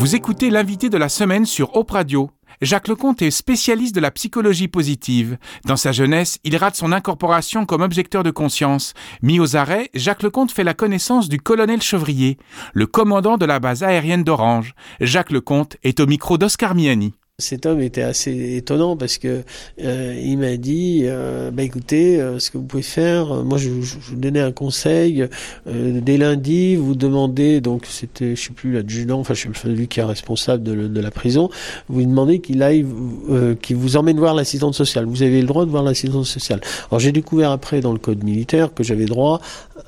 Vous 0.06 0.14
écoutez 0.14 0.50
l'invité 0.50 0.88
de 0.88 0.98
la 0.98 1.08
semaine 1.08 1.46
sur 1.46 1.74
Op 1.74 1.90
Radio. 1.90 2.30
Jacques 2.62 2.86
Lecomte 2.86 3.22
est 3.22 3.32
spécialiste 3.32 3.92
de 3.92 4.00
la 4.00 4.12
psychologie 4.12 4.68
positive. 4.68 5.36
Dans 5.64 5.76
sa 5.76 5.90
jeunesse, 5.90 6.38
il 6.44 6.56
rate 6.56 6.76
son 6.76 6.92
incorporation 6.92 7.66
comme 7.66 7.82
objecteur 7.82 8.22
de 8.22 8.30
conscience. 8.30 8.94
Mis 9.20 9.40
aux 9.40 9.56
arrêts, 9.56 9.90
Jacques 9.94 10.22
Lecomte 10.22 10.52
fait 10.52 10.62
la 10.62 10.74
connaissance 10.74 11.28
du 11.28 11.40
colonel 11.40 11.82
Chevrier, 11.82 12.38
le 12.72 12.86
commandant 12.86 13.36
de 13.36 13.46
la 13.46 13.58
base 13.58 13.82
aérienne 13.82 14.22
d'Orange. 14.22 14.76
Jacques 15.00 15.32
Lecomte 15.32 15.76
est 15.82 15.98
au 15.98 16.06
micro 16.06 16.38
d'Oscar 16.38 16.76
Miani. 16.76 17.14
Cet 17.38 17.66
homme 17.66 17.82
était 17.82 18.00
assez 18.00 18.56
étonnant 18.56 18.96
parce 18.96 19.18
que 19.18 19.42
euh, 19.84 20.22
il 20.24 20.38
m'a 20.38 20.56
dit, 20.56 21.02
euh, 21.04 21.50
bah 21.50 21.64
écoutez, 21.64 22.18
euh, 22.18 22.38
ce 22.38 22.50
que 22.50 22.56
vous 22.56 22.64
pouvez 22.64 22.82
faire, 22.82 23.30
euh, 23.30 23.42
moi 23.42 23.58
je, 23.58 23.68
je, 23.82 23.96
vous 23.98 24.16
donnais 24.16 24.40
un 24.40 24.52
conseil. 24.52 25.22
euh, 25.66 26.00
dès 26.00 26.16
lundi, 26.16 26.76
vous 26.76 26.94
demandez, 26.94 27.60
donc 27.60 27.84
c'était, 27.90 28.34
je 28.36 28.42
sais 28.42 28.54
plus 28.54 28.72
l'adjudant, 28.72 29.20
enfin 29.20 29.34
je 29.34 29.42
sais 29.42 29.48
celui 29.52 29.86
qui 29.86 30.00
est 30.00 30.04
responsable 30.04 30.62
de, 30.62 30.88
de 30.88 31.00
la 31.02 31.10
prison, 31.10 31.50
vous 31.90 32.00
demandez 32.00 32.38
qu'il 32.38 32.62
aille, 32.62 32.86
euh, 33.28 33.54
qu'il 33.54 33.76
vous 33.76 33.98
emmène 33.98 34.16
voir 34.16 34.32
l'assistante 34.34 34.74
sociale. 34.74 35.04
Vous 35.04 35.22
avez 35.22 35.42
le 35.42 35.46
droit 35.46 35.66
de 35.66 35.70
voir 35.70 35.82
l'assistante 35.82 36.24
sociale. 36.24 36.62
Alors 36.90 37.00
j'ai 37.00 37.12
découvert 37.12 37.50
après 37.50 37.82
dans 37.82 37.92
le 37.92 37.98
code 37.98 38.24
militaire 38.24 38.72
que 38.72 38.82
j'avais 38.82 39.04
droit 39.04 39.42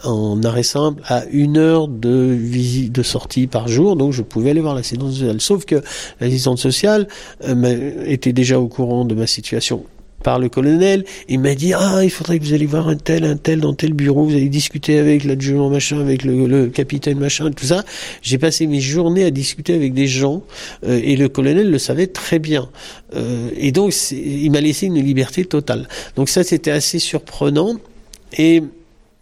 en 0.04 0.42
arrêt 0.42 0.62
simple 0.62 1.00
à 1.06 1.24
une 1.30 1.56
heure 1.56 1.88
de 1.88 2.10
visite 2.10 2.92
de 2.92 3.02
sortie 3.02 3.46
par 3.46 3.68
jour, 3.68 3.96
donc 3.96 4.12
je 4.12 4.20
pouvais 4.20 4.50
aller 4.50 4.60
voir 4.60 4.74
l'assistante 4.74 5.12
sociale. 5.12 5.40
Sauf 5.40 5.64
que 5.64 5.76
l'assistante 6.20 6.58
sociale 6.58 7.08
était 8.06 8.32
déjà 8.32 8.58
au 8.58 8.68
courant 8.68 9.04
de 9.04 9.14
ma 9.14 9.26
situation 9.26 9.84
par 10.22 10.38
le 10.38 10.48
colonel, 10.48 11.04
il 11.28 11.40
m'a 11.40 11.54
dit 11.54 11.72
ah 11.74 12.00
il 12.02 12.10
faudrait 12.10 12.38
que 12.38 12.44
vous 12.44 12.52
allez 12.52 12.66
voir 12.66 12.88
un 12.88 12.96
tel, 12.96 13.24
un 13.24 13.36
tel 13.36 13.60
dans 13.60 13.74
tel 13.74 13.92
bureau, 13.92 14.24
vous 14.24 14.34
allez 14.34 14.48
discuter 14.48 14.98
avec 14.98 15.24
l'adjudant 15.24 15.70
machin, 15.70 16.00
avec 16.00 16.24
le, 16.24 16.66
capitaine 16.68 17.18
machin, 17.18 17.50
tout 17.50 17.66
ça. 17.66 17.84
J'ai 18.22 18.38
passé 18.38 18.66
mes 18.66 18.80
journées 18.80 19.24
à 19.24 19.30
discuter 19.30 19.74
avec 19.74 19.94
des 19.94 20.06
gens 20.06 20.42
euh, 20.84 21.00
et 21.02 21.16
le 21.16 21.28
colonel 21.28 21.70
le 21.70 21.78
savait 21.78 22.08
très 22.08 22.38
bien. 22.38 22.68
Euh, 23.14 23.50
et 23.56 23.72
donc 23.72 23.94
il 24.10 24.50
m'a 24.50 24.60
laissé 24.60 24.86
une 24.86 25.02
liberté 25.02 25.44
totale. 25.44 25.88
Donc 26.16 26.28
ça 26.28 26.42
c'était 26.42 26.72
assez 26.72 26.98
surprenant 26.98 27.76
et 28.36 28.62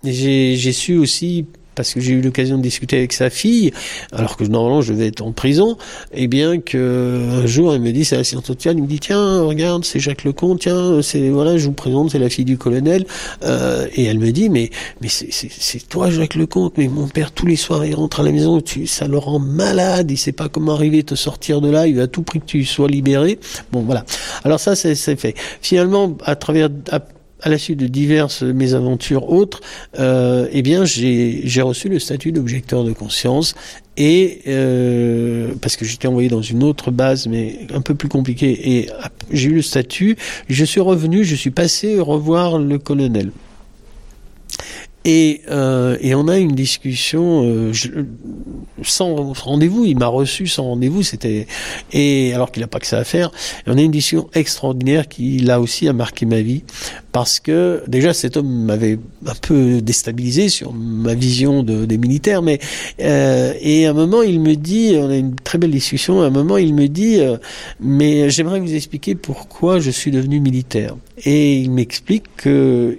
j'ai 0.02 0.72
su 0.72 0.96
aussi 0.96 1.46
parce 1.76 1.94
que 1.94 2.00
j'ai 2.00 2.12
eu 2.14 2.22
l'occasion 2.22 2.56
de 2.58 2.62
discuter 2.62 2.96
avec 2.96 3.12
sa 3.12 3.30
fille, 3.30 3.70
alors 4.12 4.36
que 4.36 4.44
normalement 4.44 4.80
je 4.80 4.92
devais 4.92 5.08
être 5.08 5.20
en 5.20 5.32
prison, 5.32 5.76
et 6.12 6.26
bien 6.26 6.58
que 6.60 7.42
un 7.42 7.46
jour 7.46 7.74
elle 7.74 7.82
me 7.82 7.92
dit 7.92 8.04
c'est 8.04 8.16
l'assistante 8.16 8.46
sociale, 8.46 8.76
il 8.78 8.82
me 8.82 8.88
dit 8.88 8.98
tiens 8.98 9.42
regarde 9.42 9.84
c'est 9.84 10.00
Jacques 10.00 10.24
Lecomte, 10.24 10.60
tiens 10.60 11.02
c'est 11.02 11.28
voilà 11.28 11.58
je 11.58 11.66
vous 11.66 11.72
présente 11.72 12.10
c'est 12.10 12.18
la 12.18 12.30
fille 12.30 12.44
du 12.44 12.58
colonel, 12.58 13.06
euh, 13.44 13.86
et 13.94 14.04
elle 14.04 14.18
me 14.18 14.32
dit 14.32 14.48
mais 14.48 14.70
mais 15.00 15.08
c'est 15.08 15.88
toi 15.88 16.10
Jacques 16.10 16.34
Lecomte, 16.34 16.74
mais 16.78 16.88
mon 16.88 17.06
père 17.06 17.30
tous 17.30 17.46
les 17.46 17.56
soirs 17.56 17.84
il 17.84 17.94
rentre 17.94 18.20
à 18.20 18.22
la 18.22 18.32
maison, 18.32 18.60
ça 18.86 19.06
le 19.06 19.18
rend 19.18 19.38
malade, 19.38 20.10
il 20.10 20.16
sait 20.16 20.32
pas 20.32 20.48
comment 20.48 20.72
arriver 20.72 21.00
à 21.00 21.02
te 21.02 21.14
sortir 21.14 21.60
de 21.60 21.70
là, 21.70 21.86
il 21.86 21.94
veut 21.94 22.02
à 22.02 22.06
tout 22.08 22.22
prix 22.22 22.40
que 22.40 22.46
tu 22.46 22.64
sois 22.64 22.88
libéré, 22.88 23.38
bon 23.70 23.82
voilà. 23.82 24.04
Alors 24.44 24.58
ça 24.58 24.74
c'est 24.74 24.94
c'est 24.94 25.16
fait. 25.16 25.34
Finalement 25.60 26.16
à 26.24 26.36
travers 26.36 26.70
à 27.46 27.48
la 27.48 27.58
suite 27.58 27.78
de 27.78 27.86
diverses 27.86 28.42
mésaventures 28.42 29.30
autres, 29.30 29.60
euh, 30.00 30.48
eh 30.50 30.62
bien, 30.62 30.84
j'ai 30.84 31.62
reçu 31.62 31.88
le 31.88 32.00
statut 32.00 32.32
d'objecteur 32.32 32.82
de 32.82 32.92
conscience 32.92 33.54
et 33.96 34.40
euh, 34.48 35.54
parce 35.62 35.76
que 35.76 35.84
j'étais 35.84 36.08
envoyé 36.08 36.28
dans 36.28 36.42
une 36.42 36.64
autre 36.64 36.90
base, 36.90 37.28
mais 37.28 37.60
un 37.72 37.82
peu 37.82 37.94
plus 37.94 38.08
compliquée, 38.08 38.78
et 38.78 38.88
j'ai 39.30 39.50
eu 39.50 39.54
le 39.54 39.62
statut. 39.62 40.16
Je 40.48 40.64
suis 40.64 40.80
revenu, 40.80 41.22
je 41.22 41.36
suis 41.36 41.52
passé 41.52 42.00
revoir 42.00 42.58
le 42.58 42.80
colonel. 42.80 43.30
Et, 45.08 45.42
euh, 45.50 45.96
et 46.00 46.16
on 46.16 46.26
a 46.26 46.36
une 46.36 46.50
discussion 46.52 47.44
euh, 47.44 47.72
je- 47.72 47.90
sans 48.82 49.14
rendez-vous. 49.34 49.84
Il 49.84 49.96
m'a 49.98 50.08
reçu 50.08 50.48
sans 50.48 50.64
rendez-vous. 50.64 51.04
C'était 51.04 51.46
et 51.92 52.34
alors 52.34 52.50
qu'il 52.50 52.60
n'a 52.62 52.66
pas 52.66 52.80
que 52.80 52.86
ça 52.88 52.98
à 52.98 53.04
faire. 53.04 53.30
Et 53.66 53.70
on 53.70 53.78
a 53.78 53.82
une 53.82 53.92
discussion 53.92 54.28
extraordinaire 54.34 55.06
qui 55.08 55.38
là 55.38 55.60
aussi 55.60 55.86
a 55.86 55.92
marqué 55.92 56.26
ma 56.26 56.40
vie 56.40 56.64
parce 57.12 57.38
que 57.38 57.82
déjà 57.86 58.12
cet 58.12 58.36
homme 58.36 58.64
m'avait 58.64 58.98
un 59.26 59.34
peu 59.40 59.80
déstabilisé 59.80 60.48
sur 60.48 60.72
ma 60.72 61.14
vision 61.14 61.62
de, 61.62 61.84
des 61.84 61.98
militaires. 61.98 62.42
Mais 62.42 62.58
euh, 63.00 63.52
et 63.60 63.86
à 63.86 63.90
un 63.90 63.94
moment 63.94 64.22
il 64.22 64.40
me 64.40 64.54
dit, 64.56 64.96
on 64.98 65.08
a 65.08 65.16
une 65.16 65.36
très 65.36 65.58
belle 65.58 65.70
discussion. 65.70 66.20
À 66.22 66.26
un 66.26 66.30
moment 66.30 66.56
il 66.56 66.74
me 66.74 66.88
dit, 66.88 67.20
euh, 67.20 67.36
mais 67.80 68.28
j'aimerais 68.28 68.58
vous 68.58 68.74
expliquer 68.74 69.14
pourquoi 69.14 69.78
je 69.78 69.90
suis 69.92 70.10
devenu 70.10 70.40
militaire. 70.40 70.96
Et 71.24 71.58
il 71.60 71.70
m'explique 71.70 72.24
que 72.36 72.98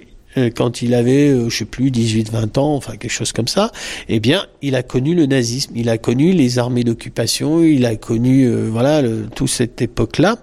quand 0.54 0.82
il 0.82 0.94
avait, 0.94 1.28
euh, 1.28 1.48
je 1.48 1.58
sais 1.58 1.64
plus, 1.64 1.90
18, 1.90 2.30
20 2.30 2.58
ans, 2.58 2.74
enfin 2.74 2.96
quelque 2.96 3.10
chose 3.10 3.32
comme 3.32 3.48
ça, 3.48 3.72
eh 4.08 4.20
bien, 4.20 4.46
il 4.62 4.74
a 4.74 4.82
connu 4.82 5.14
le 5.14 5.26
nazisme, 5.26 5.72
il 5.76 5.88
a 5.88 5.98
connu 5.98 6.32
les 6.32 6.58
armées 6.58 6.84
d'occupation, 6.84 7.62
il 7.62 7.84
a 7.86 7.96
connu, 7.96 8.44
euh, 8.44 8.68
voilà, 8.70 9.02
toute 9.34 9.48
cette 9.48 9.82
époque-là. 9.82 10.36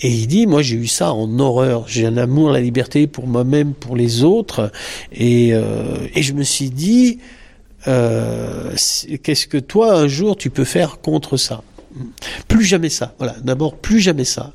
Et 0.00 0.08
il 0.08 0.26
dit, 0.26 0.46
moi 0.46 0.62
j'ai 0.62 0.76
eu 0.76 0.86
ça 0.86 1.12
en 1.12 1.38
horreur, 1.38 1.86
j'ai 1.86 2.06
un 2.06 2.16
amour, 2.16 2.50
la 2.50 2.60
liberté 2.60 3.06
pour 3.06 3.26
moi-même, 3.26 3.74
pour 3.74 3.96
les 3.96 4.22
autres, 4.24 4.72
et, 5.12 5.52
euh, 5.52 6.06
je 6.16 6.32
me 6.32 6.42
suis 6.42 6.70
dit, 6.70 7.18
euh, 7.86 8.74
qu'est-ce 9.22 9.46
que 9.46 9.58
toi 9.58 9.94
un 9.94 10.08
jour 10.08 10.36
tu 10.36 10.50
peux 10.50 10.64
faire 10.64 11.00
contre 11.00 11.36
ça? 11.36 11.62
Plus 12.48 12.64
jamais 12.64 12.88
ça, 12.88 13.14
voilà, 13.18 13.34
d'abord 13.42 13.76
plus 13.76 14.00
jamais 14.00 14.24
ça. 14.24 14.52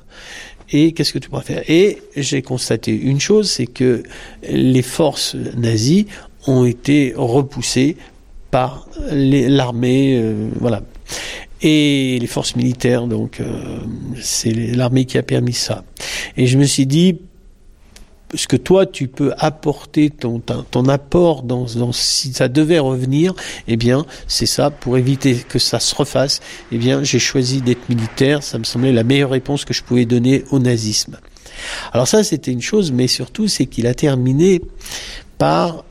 Et 0.71 0.93
qu'est-ce 0.93 1.13
que 1.13 1.19
tu 1.19 1.29
pourras 1.29 1.43
faire? 1.43 1.63
Et 1.69 1.99
j'ai 2.15 2.41
constaté 2.41 2.91
une 2.91 3.19
chose, 3.19 3.49
c'est 3.49 3.67
que 3.67 4.03
les 4.49 4.81
forces 4.81 5.35
nazies 5.35 6.07
ont 6.47 6.65
été 6.65 7.13
repoussées 7.15 7.97
par 8.51 8.87
l'armée, 9.11 10.17
euh, 10.17 10.49
voilà. 10.59 10.81
Et 11.61 12.17
les 12.19 12.27
forces 12.27 12.55
militaires, 12.55 13.07
donc 13.07 13.39
euh, 13.39 13.79
c'est 14.21 14.51
l'armée 14.51 15.05
qui 15.05 15.17
a 15.17 15.23
permis 15.23 15.53
ça. 15.53 15.83
Et 16.37 16.47
je 16.47 16.57
me 16.57 16.65
suis 16.65 16.85
dit, 16.85 17.17
ce 18.35 18.47
que 18.47 18.55
toi 18.55 18.85
tu 18.85 19.07
peux 19.07 19.33
apporter 19.37 20.09
ton, 20.09 20.39
ton, 20.39 20.87
apport 20.87 21.43
dans, 21.43 21.65
dans 21.75 21.91
si 21.91 22.33
ça 22.33 22.47
devait 22.47 22.79
revenir, 22.79 23.33
eh 23.67 23.77
bien 23.77 24.05
c'est 24.27 24.45
ça 24.45 24.69
pour 24.69 24.97
éviter 24.97 25.35
que 25.35 25.59
ça 25.59 25.79
se 25.79 25.95
refasse. 25.95 26.41
Eh 26.71 26.77
bien 26.77 27.03
j'ai 27.03 27.19
choisi 27.19 27.61
d'être 27.61 27.89
militaire, 27.89 28.43
ça 28.43 28.57
me 28.57 28.63
semblait 28.63 28.91
la 28.91 29.03
meilleure 29.03 29.31
réponse 29.31 29.65
que 29.65 29.73
je 29.73 29.83
pouvais 29.83 30.05
donner 30.05 30.43
au 30.51 30.59
nazisme. 30.59 31.17
Alors 31.93 32.07
ça 32.07 32.23
c'était 32.23 32.51
une 32.51 32.61
chose, 32.61 32.91
mais 32.91 33.07
surtout 33.07 33.47
c'est 33.47 33.65
qu'il 33.65 33.87
a 33.87 33.93
terminé 33.93 34.61
par, 35.37 35.83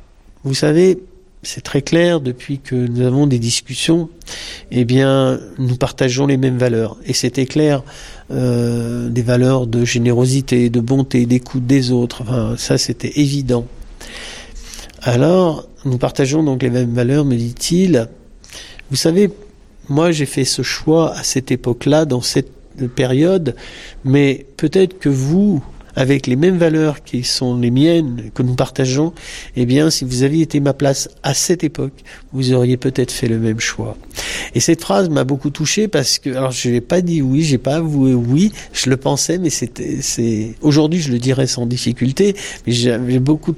vous 0.42 0.54
savez, 0.54 0.98
c'est 1.44 1.62
très 1.62 1.83
clair 1.83 2.20
depuis 2.20 2.59
que 2.59 2.74
nous 2.74 3.02
avons 3.02 3.26
des 3.26 3.38
discussions, 3.38 4.09
eh 4.70 4.85
bien, 4.85 5.40
nous 5.59 5.76
partageons 5.76 6.26
les 6.26 6.37
mêmes 6.37 6.59
valeurs. 6.59 6.96
Et 7.07 7.12
c'était 7.12 7.46
clair, 7.46 7.83
euh, 8.30 9.09
des 9.09 9.22
valeurs 9.22 9.66
de 9.66 9.85
générosité, 9.85 10.70
de 10.70 10.80
bonté, 10.80 11.26
d'écoute 11.26 11.66
des 11.66 11.92
autres. 11.92 12.22
Enfin, 12.22 12.54
ça, 12.57 12.78
c'était 12.78 13.12
évident. 13.20 13.66
Alors, 15.02 15.68
nous 15.85 15.98
partageons 15.98 16.42
donc 16.42 16.62
les 16.62 16.70
mêmes 16.70 16.94
valeurs, 16.94 17.24
me 17.24 17.37
dit-il. 17.37 18.09
Vous 18.90 18.96
savez, 18.96 19.30
moi 19.88 20.12
j'ai 20.12 20.26
fait 20.26 20.44
ce 20.44 20.62
choix 20.62 21.14
à 21.14 21.22
cette 21.22 21.50
époque-là, 21.50 22.04
dans 22.07 22.22
cette 22.22 22.50
période, 22.94 23.54
mais 24.04 24.46
peut-être 24.57 24.98
que 24.98 25.09
vous, 25.09 25.62
avec 25.96 26.26
les 26.26 26.37
mêmes 26.37 26.59
valeurs 26.59 27.02
qui 27.02 27.22
sont 27.24 27.59
les 27.59 27.70
miennes, 27.70 28.30
que 28.35 28.42
nous 28.42 28.54
partageons, 28.54 29.12
eh 29.57 29.66
bien, 29.66 29.90
si 29.90 30.04
vous 30.04 30.22
aviez 30.22 30.42
été 30.42 30.61
ma 30.61 30.72
place 30.72 31.09
à 31.22 31.35
cette 31.35 31.64
époque, 31.64 31.92
vous 32.33 32.52
auriez 32.52 32.76
peut-être 32.76 33.12
fait 33.12 33.28
le 33.28 33.38
même 33.38 33.61
choix. 33.61 33.96
Et 34.54 34.61
cette 34.61 34.80
phrase 34.80 35.09
m'a 35.09 35.24
beaucoup 35.24 35.50
touché 35.50 35.88
parce 35.88 36.18
que, 36.18 36.30
alors, 36.30 36.52
je 36.52 36.68
n'ai 36.68 36.80
pas 36.80 37.00
dit 37.00 37.22
oui, 37.22 37.42
j'ai 37.42 37.59
pas 37.59 37.76
avoué 37.76 38.14
oui, 38.14 38.52
je 38.72 38.90
le 38.90 38.96
pensais, 38.96 39.38
mais 39.38 39.50
c'était, 39.50 39.98
c'est, 40.00 40.54
aujourd'hui, 40.61 41.00
je 41.00 41.12
le 41.12 41.18
dirais 41.18 41.46
sans 41.46 41.66
difficulté, 41.66 42.35
mais 42.66 42.72
j'avais 42.72 43.18
beaucoup 43.18 43.54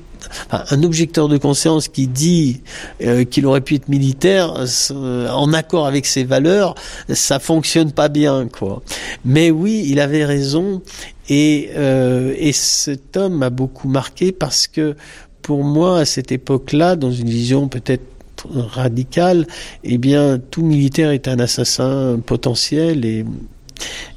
un 0.51 0.83
objecteur 0.83 1.29
de 1.29 1.39
conscience 1.39 1.89
qui 1.89 2.07
dit 2.07 2.61
euh, 3.03 3.25
qu'il 3.25 3.47
aurait 3.47 3.61
pu 3.61 3.77
être 3.77 3.89
militaire 3.89 4.55
euh, 4.91 5.29
en 5.29 5.53
accord 5.53 5.87
avec 5.87 6.07
ses 6.07 6.25
valeurs, 6.25 6.75
ça 7.13 7.39
fonctionne 7.39 7.93
pas 7.93 8.09
bien, 8.09 8.49
quoi. 8.49 8.83
Mais 9.25 9.51
oui, 9.51 9.87
il 9.89 10.01
avait 10.01 10.25
raison 10.25 10.83
et, 11.29 11.71
euh, 11.75 12.35
et 12.37 12.53
cet 12.53 13.17
homme 13.17 13.39
m'a 13.39 13.51
beaucoup 13.51 13.89
marqué 13.89 14.33
parce 14.33 14.67
que 14.67 14.97
pour 15.43 15.65
moi, 15.65 16.01
à 16.01 16.05
cette 16.05 16.33
époque-là, 16.33 16.97
dans 16.97 17.13
une 17.13 17.29
vision 17.29 17.69
peut-être 17.69 18.03
radicale, 18.55 19.47
eh 19.85 19.99
bien, 19.99 20.39
tout 20.39 20.63
militaire 20.63 21.11
est 21.11 21.29
un 21.29 21.39
assassin 21.39 22.21
potentiel 22.25 23.05
et 23.05 23.25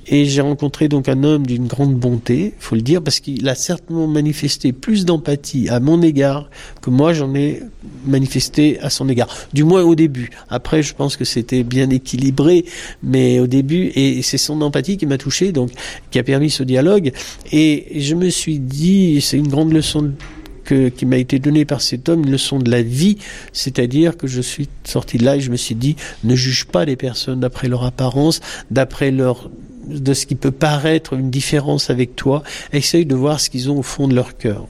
et 0.09 0.25
j'ai 0.25 0.41
rencontré 0.41 0.89
donc 0.89 1.07
un 1.07 1.23
homme 1.23 1.45
d'une 1.45 1.67
grande 1.67 1.93
bonté, 1.93 2.53
faut 2.59 2.75
le 2.75 2.81
dire, 2.81 3.01
parce 3.01 3.19
qu'il 3.19 3.47
a 3.47 3.55
certainement 3.55 4.07
manifesté 4.07 4.73
plus 4.73 5.05
d'empathie 5.05 5.69
à 5.69 5.79
mon 5.79 6.01
égard 6.01 6.49
que 6.81 6.89
moi 6.89 7.13
j'en 7.13 7.33
ai 7.35 7.61
manifesté 8.05 8.79
à 8.81 8.89
son 8.89 9.07
égard. 9.07 9.29
Du 9.53 9.63
moins 9.63 9.83
au 9.83 9.93
début. 9.93 10.31
Après, 10.49 10.81
je 10.81 10.95
pense 10.95 11.15
que 11.15 11.25
c'était 11.25 11.63
bien 11.63 11.89
équilibré, 11.91 12.65
mais 13.03 13.39
au 13.39 13.45
début, 13.45 13.91
et 13.95 14.21
c'est 14.23 14.39
son 14.39 14.61
empathie 14.61 14.97
qui 14.97 15.05
m'a 15.05 15.19
touché, 15.19 15.51
donc 15.51 15.69
qui 16.09 16.17
a 16.17 16.23
permis 16.23 16.49
ce 16.49 16.63
dialogue. 16.63 17.11
Et 17.51 17.99
je 17.99 18.15
me 18.15 18.29
suis 18.29 18.57
dit, 18.57 19.21
c'est 19.21 19.37
une 19.37 19.47
grande 19.47 19.71
leçon 19.71 20.11
que, 20.63 20.89
qui 20.89 21.05
m'a 21.05 21.17
été 21.17 21.37
donnée 21.37 21.65
par 21.65 21.81
cet 21.81 22.09
homme, 22.09 22.23
une 22.23 22.31
leçon 22.31 22.57
de 22.57 22.71
la 22.71 22.81
vie, 22.81 23.17
c'est-à-dire 23.53 24.17
que 24.17 24.27
je 24.27 24.41
suis 24.41 24.69
sorti 24.83 25.17
de 25.17 25.25
là 25.25 25.35
et 25.35 25.41
je 25.41 25.51
me 25.51 25.57
suis 25.57 25.75
dit, 25.75 25.95
ne 26.23 26.35
juge 26.35 26.65
pas 26.65 26.85
les 26.85 26.95
personnes 26.95 27.39
d'après 27.39 27.67
leur 27.67 27.83
apparence, 27.83 28.39
d'après 28.71 29.11
leur 29.11 29.49
de 29.89 30.13
ce 30.13 30.25
qui 30.25 30.35
peut 30.35 30.51
paraître 30.51 31.13
une 31.13 31.29
différence 31.29 31.89
avec 31.89 32.15
toi, 32.15 32.43
essaye 32.73 33.05
de 33.05 33.15
voir 33.15 33.39
ce 33.39 33.49
qu'ils 33.49 33.69
ont 33.69 33.79
au 33.79 33.83
fond 33.83 34.07
de 34.07 34.15
leur 34.15 34.37
cœur. 34.37 34.67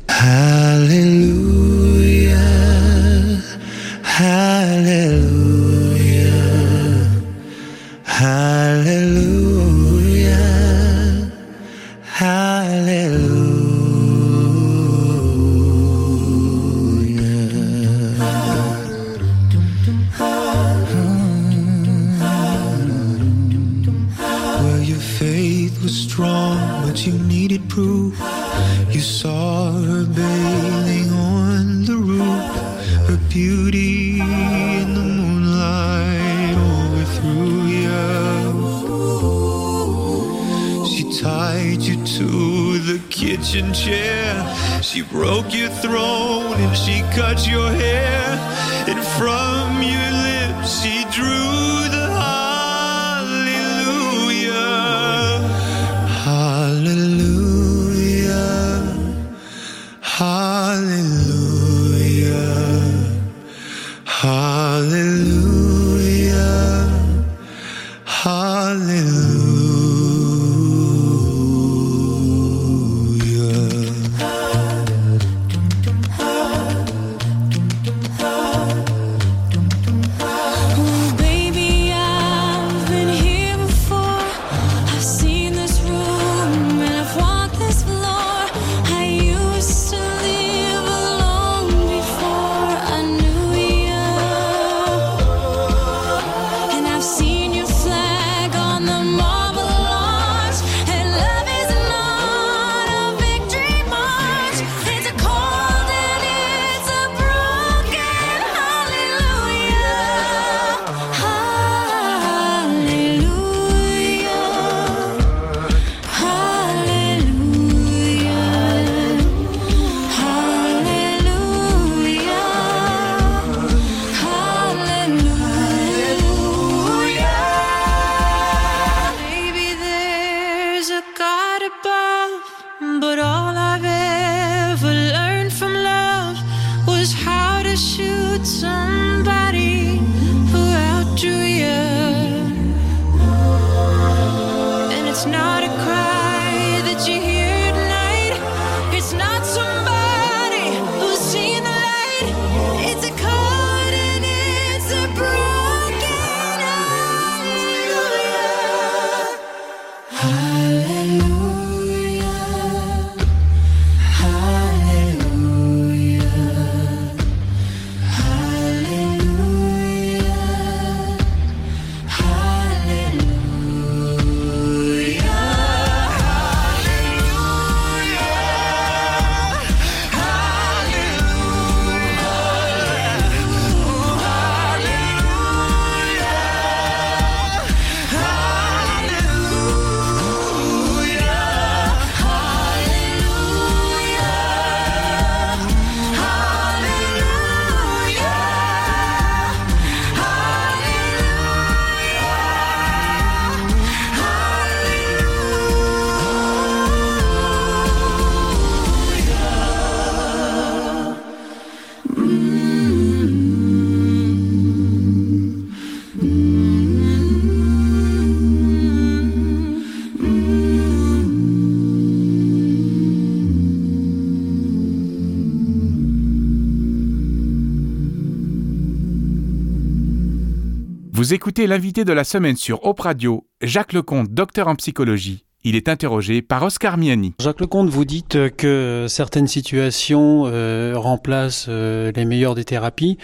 Vous 231.30 231.36
écoutez 231.36 231.68
l'invité 231.68 232.06
de 232.06 232.12
la 232.12 232.24
semaine 232.24 232.56
sur 232.56 232.84
Op 232.88 233.02
Radio, 233.02 233.46
Jacques 233.62 233.94
Lecomte, 233.94 234.34
docteur 234.34 234.68
en 234.68 234.74
psychologie. 234.74 235.46
Il 235.64 235.76
est 235.76 235.88
interrogé 235.88 236.42
par 236.42 236.64
Oscar 236.64 236.98
Miani. 236.98 237.36
Jacques 237.40 237.62
Lecomte, 237.62 237.88
vous 237.88 238.04
dites 238.04 238.56
que 238.56 239.06
certaines 239.08 239.46
situations 239.46 240.46
euh, 240.48 240.94
remplacent 240.96 241.68
euh, 241.70 242.12
les 242.16 242.26
meilleures 242.26 242.56
des 242.56 242.64
thérapies. 242.64 243.20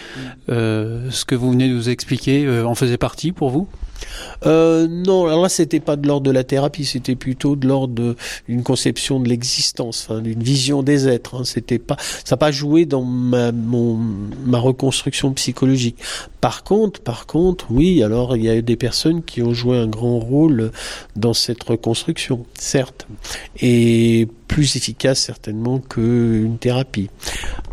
Euh, 0.49 1.09
ce 1.09 1.25
que 1.25 1.33
vous 1.33 1.49
venez 1.49 1.67
de 1.67 1.73
nous 1.73 1.89
expliquer 1.89 2.45
euh, 2.45 2.67
en 2.67 2.75
faisait 2.75 2.99
partie 2.99 3.31
pour 3.31 3.49
vous? 3.49 3.67
Euh, 4.45 4.87
non, 4.87 5.25
alors 5.27 5.43
là, 5.43 5.49
c'était 5.49 5.79
pas 5.79 5.95
de 5.95 6.07
l'ordre 6.07 6.25
de 6.25 6.31
la 6.31 6.43
thérapie, 6.43 6.85
c'était 6.85 7.15
plutôt 7.15 7.55
de 7.55 7.67
l'ordre 7.67 8.15
d'une 8.47 8.63
conception 8.63 9.19
de 9.19 9.29
l'existence, 9.29 10.07
enfin, 10.09 10.21
d'une 10.21 10.41
vision 10.43 10.83
des 10.83 11.07
êtres. 11.07 11.35
hein. 11.35 11.43
C'était 11.45 11.79
pas, 11.79 11.97
ça 11.99 12.35
n'a 12.35 12.37
pas 12.37 12.51
joué 12.51 12.85
dans 12.85 13.03
ma, 13.03 13.51
mon, 13.51 13.97
ma 14.45 14.59
reconstruction 14.59 15.31
psychologique. 15.33 15.97
Par 16.41 16.63
contre, 16.63 17.01
par 17.01 17.25
contre, 17.25 17.65
oui, 17.71 18.03
alors 18.03 18.35
il 18.35 18.43
y 18.43 18.49
a 18.49 18.55
eu 18.55 18.61
des 18.61 18.75
personnes 18.75 19.23
qui 19.23 19.41
ont 19.41 19.53
joué 19.53 19.77
un 19.77 19.87
grand 19.87 20.19
rôle 20.19 20.71
dans 21.15 21.33
cette 21.33 21.63
reconstruction, 21.63 22.45
certes, 22.59 23.07
et 23.61 24.27
plus 24.47 24.75
efficace 24.75 25.19
certainement 25.19 25.79
qu'une 25.79 26.57
thérapie. 26.59 27.09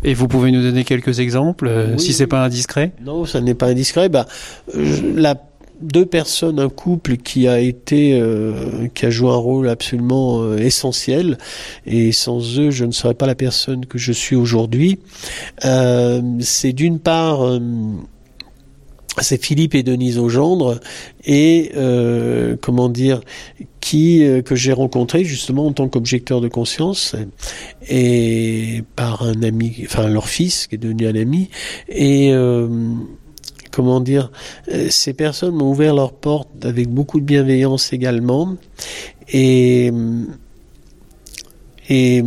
Et 0.03 0.13
vous 0.13 0.27
pouvez 0.27 0.51
nous 0.51 0.61
donner 0.61 0.83
quelques 0.83 1.19
exemples, 1.19 1.67
euh, 1.67 1.93
Oui, 1.93 1.99
si 1.99 2.13
c'est 2.13 2.27
pas 2.27 2.43
indiscret? 2.43 2.91
Non, 3.03 3.25
ça 3.25 3.41
n'est 3.41 3.53
pas 3.53 3.67
indiscret. 3.67 4.09
Bah, 4.09 4.25
je- 4.73 5.05
la 5.15 5.35
deux 5.83 6.05
personnes, 6.05 6.59
un 6.59 6.69
couple 6.69 7.17
qui 7.17 7.47
a 7.47 7.59
été, 7.59 8.19
euh, 8.19 8.87
qui 8.93 9.05
a 9.05 9.09
joué 9.09 9.29
un 9.29 9.35
rôle 9.35 9.69
absolument 9.69 10.41
euh, 10.41 10.57
essentiel, 10.57 11.37
et 11.85 12.11
sans 12.11 12.57
eux, 12.57 12.71
je 12.71 12.85
ne 12.85 12.91
serais 12.91 13.13
pas 13.13 13.27
la 13.27 13.35
personne 13.35 13.85
que 13.85 13.97
je 13.97 14.11
suis 14.11 14.35
aujourd'hui. 14.35 14.99
Euh, 15.65 16.21
c'est 16.39 16.73
d'une 16.73 16.99
part, 16.99 17.59
c'est 19.19 19.43
Philippe 19.43 19.75
et 19.75 19.83
Denise 19.83 20.17
Augendre, 20.17 20.79
et 21.25 21.71
comment 22.61 22.89
dire, 22.89 23.21
qui 23.81 24.23
que 24.45 24.55
j'ai 24.55 24.71
rencontré 24.73 25.25
justement 25.25 25.67
en 25.67 25.73
tant 25.73 25.89
qu'objecteur 25.89 26.39
de 26.41 26.47
conscience, 26.47 27.15
et 27.89 28.83
par 28.95 29.23
un 29.23 29.43
ami, 29.43 29.83
enfin 29.85 30.07
leur 30.07 30.29
fils 30.29 30.67
qui 30.67 30.75
est 30.75 30.79
devenu 30.79 31.07
un 31.07 31.15
ami, 31.15 31.49
et 31.89 32.33
comment 33.73 33.99
dire, 33.99 34.31
euh, 34.71 34.87
ces 34.89 35.13
personnes 35.13 35.55
m'ont 35.55 35.71
ouvert 35.71 35.95
leurs 35.95 36.13
portes 36.13 36.63
avec 36.63 36.87
beaucoup 36.89 37.19
de 37.19 37.25
bienveillance 37.25 37.91
également. 37.91 38.55
Et, 39.31 39.91
et, 41.89 42.23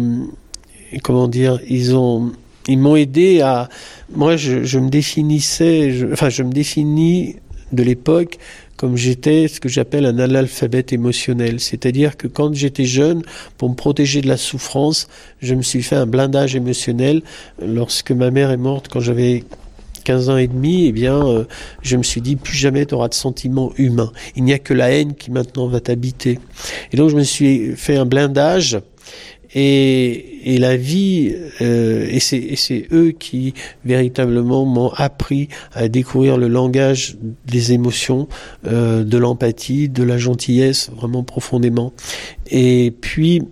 et 0.92 1.00
comment 1.00 1.28
dire, 1.28 1.60
ils 1.68 1.94
ont, 1.94 2.32
m'ont 2.68 2.96
aidé 2.96 3.40
à, 3.42 3.68
moi 4.12 4.36
je, 4.36 4.78
me 4.78 4.88
définissais, 4.88 5.94
enfin 6.12 6.28
je 6.28 6.42
me 6.42 6.52
définis 6.52 7.36
de 7.72 7.82
l'époque 7.82 8.38
comme 8.76 8.96
j'étais 8.96 9.48
ce 9.48 9.58
que 9.58 9.68
j'appelle 9.68 10.04
un 10.04 10.18
analphabète 10.18 10.92
émotionnel. 10.92 11.60
C'est-à-dire 11.60 12.16
que 12.16 12.26
quand 12.26 12.54
j'étais 12.54 12.84
jeune, 12.84 13.22
pour 13.56 13.70
me 13.70 13.74
protéger 13.74 14.20
de 14.20 14.28
la 14.28 14.36
souffrance, 14.36 15.08
je 15.40 15.54
me 15.54 15.62
suis 15.62 15.82
fait 15.82 15.96
un 15.96 16.06
blindage 16.06 16.56
émotionnel. 16.56 17.22
Lorsque 17.64 18.10
ma 18.10 18.30
mère 18.30 18.50
est 18.50 18.58
morte, 18.58 18.88
quand 18.88 19.00
j'avais 19.00 19.44
15 20.06 20.30
ans 20.30 20.36
et 20.36 20.46
demi, 20.46 20.86
eh 20.86 20.92
bien, 20.92 21.26
euh, 21.26 21.44
je 21.82 21.96
me 21.96 22.04
suis 22.04 22.20
dit, 22.20 22.36
plus 22.36 22.56
jamais 22.56 22.86
tu 22.86 22.94
auras 22.94 23.08
de 23.08 23.14
sentiments 23.14 23.72
humains. 23.76 24.12
Il 24.36 24.44
n'y 24.44 24.52
a 24.52 24.60
que 24.60 24.72
la 24.72 24.92
haine 24.92 25.14
qui 25.14 25.32
maintenant 25.32 25.66
va 25.66 25.80
t'habiter. 25.80 26.38
Et 26.92 26.96
donc, 26.96 27.10
je 27.10 27.16
me 27.16 27.24
suis 27.24 27.74
fait 27.74 27.96
un 27.96 28.06
blindage. 28.06 28.78
Et, 29.52 30.52
et 30.54 30.58
la 30.58 30.76
vie, 30.76 31.34
euh, 31.60 32.06
et 32.08 32.20
c'est 32.20 32.86
eux 32.92 33.12
qui 33.18 33.54
véritablement 33.84 34.64
m'ont 34.64 34.90
appris 34.90 35.48
à 35.72 35.88
découvrir 35.88 36.36
le 36.36 36.46
langage 36.46 37.16
des 37.46 37.72
émotions, 37.72 38.28
euh, 38.66 39.02
de 39.02 39.18
l'empathie, 39.18 39.88
de 39.88 40.04
la 40.04 40.18
gentillesse, 40.18 40.90
vraiment 40.94 41.24
profondément. 41.24 41.92
Et 42.50 42.92
puis, 43.00 43.42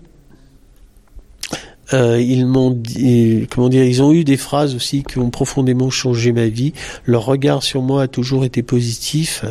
euh, 1.94 2.20
ils 2.20 2.46
m'ont 2.46 2.70
dit, 2.70 3.46
comment 3.50 3.68
dire, 3.68 3.84
ils 3.84 4.02
ont 4.02 4.12
eu 4.12 4.24
des 4.24 4.36
phrases 4.36 4.74
aussi 4.74 5.02
qui 5.02 5.18
ont 5.18 5.30
profondément 5.30 5.90
changé 5.90 6.32
ma 6.32 6.46
vie. 6.46 6.72
Leur 7.06 7.24
regard 7.24 7.62
sur 7.62 7.82
moi 7.82 8.02
a 8.02 8.08
toujours 8.08 8.44
été 8.44 8.62
positif, 8.62 9.44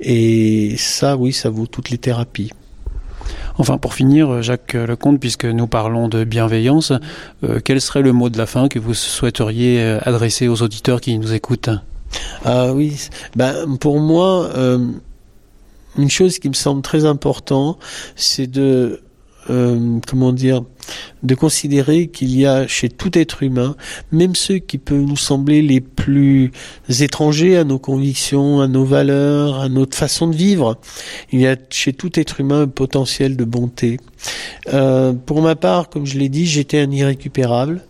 et 0.00 0.74
ça, 0.76 1.16
oui, 1.16 1.32
ça 1.32 1.50
vaut 1.50 1.66
toutes 1.66 1.90
les 1.90 1.98
thérapies. 1.98 2.50
Enfin, 3.56 3.78
pour 3.78 3.94
finir, 3.94 4.42
Jacques 4.42 4.74
Lecomte, 4.74 5.20
puisque 5.20 5.44
nous 5.44 5.66
parlons 5.66 6.08
de 6.08 6.24
bienveillance, 6.24 6.92
euh, 7.44 7.60
quel 7.64 7.80
serait 7.80 8.02
le 8.02 8.12
mot 8.12 8.28
de 8.28 8.36
la 8.36 8.46
fin 8.46 8.68
que 8.68 8.78
vous 8.78 8.94
souhaiteriez 8.94 9.80
euh, 9.80 10.00
adresser 10.02 10.48
aux 10.48 10.62
auditeurs 10.62 11.00
qui 11.00 11.16
nous 11.18 11.32
écoutent? 11.32 11.70
Ah 12.44 12.72
oui, 12.72 12.96
ben 13.36 13.76
pour 13.78 14.00
moi, 14.00 14.50
euh, 14.56 14.78
une 15.96 16.10
chose 16.10 16.38
qui 16.38 16.48
me 16.48 16.54
semble 16.54 16.82
très 16.82 17.04
important, 17.04 17.78
c'est 18.16 18.48
de 18.48 19.02
euh, 19.50 19.98
comment 20.06 20.32
dire, 20.32 20.62
de 21.22 21.34
considérer 21.34 22.08
qu'il 22.08 22.36
y 22.38 22.46
a 22.46 22.66
chez 22.66 22.88
tout 22.88 23.18
être 23.18 23.42
humain, 23.42 23.76
même 24.12 24.34
ceux 24.34 24.58
qui 24.58 24.78
peuvent 24.78 25.00
nous 25.00 25.16
sembler 25.16 25.62
les 25.62 25.80
plus 25.80 26.52
étrangers 27.00 27.56
à 27.56 27.64
nos 27.64 27.78
convictions, 27.78 28.60
à 28.60 28.68
nos 28.68 28.84
valeurs, 28.84 29.60
à 29.60 29.68
notre 29.68 29.96
façon 29.96 30.28
de 30.28 30.36
vivre, 30.36 30.78
il 31.32 31.40
y 31.40 31.46
a 31.46 31.56
chez 31.70 31.92
tout 31.92 32.18
être 32.18 32.40
humain 32.40 32.62
un 32.62 32.68
potentiel 32.68 33.36
de 33.36 33.44
bonté. 33.44 33.98
Euh, 34.72 35.12
pour 35.12 35.42
ma 35.42 35.56
part, 35.56 35.88
comme 35.88 36.06
je 36.06 36.18
l'ai 36.18 36.28
dit, 36.28 36.46
j'étais 36.46 36.80
un 36.80 36.90
irrécupérable. 36.90 37.82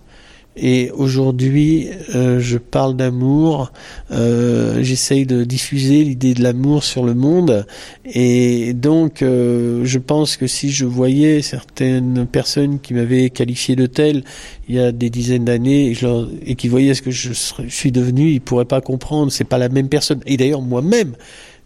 Et 0.56 0.92
aujourd'hui, 0.92 1.88
euh, 2.14 2.38
je 2.38 2.58
parle 2.58 2.96
d'amour, 2.96 3.72
euh, 4.12 4.82
j'essaye 4.82 5.26
de 5.26 5.42
diffuser 5.42 6.04
l'idée 6.04 6.32
de 6.32 6.42
l'amour 6.42 6.84
sur 6.84 7.04
le 7.04 7.14
monde. 7.14 7.66
Et 8.04 8.72
donc, 8.72 9.22
euh, 9.22 9.84
je 9.84 9.98
pense 9.98 10.36
que 10.36 10.46
si 10.46 10.70
je 10.70 10.84
voyais 10.84 11.42
certaines 11.42 12.26
personnes 12.26 12.78
qui 12.78 12.94
m'avaient 12.94 13.30
qualifié 13.30 13.74
de 13.74 13.86
tel 13.86 14.22
il 14.68 14.76
y 14.76 14.78
a 14.78 14.92
des 14.92 15.10
dizaines 15.10 15.44
d'années 15.44 15.90
et, 15.90 15.98
et 16.46 16.54
qui 16.54 16.68
voyaient 16.68 16.94
ce 16.94 17.02
que 17.02 17.10
je 17.10 17.32
suis 17.68 17.90
devenu, 17.90 18.30
ils 18.30 18.40
pourraient 18.40 18.64
pas 18.64 18.80
comprendre. 18.80 19.32
C'est 19.32 19.44
pas 19.44 19.58
la 19.58 19.68
même 19.68 19.88
personne. 19.88 20.20
Et 20.24 20.36
d'ailleurs, 20.36 20.62
moi-même, 20.62 21.16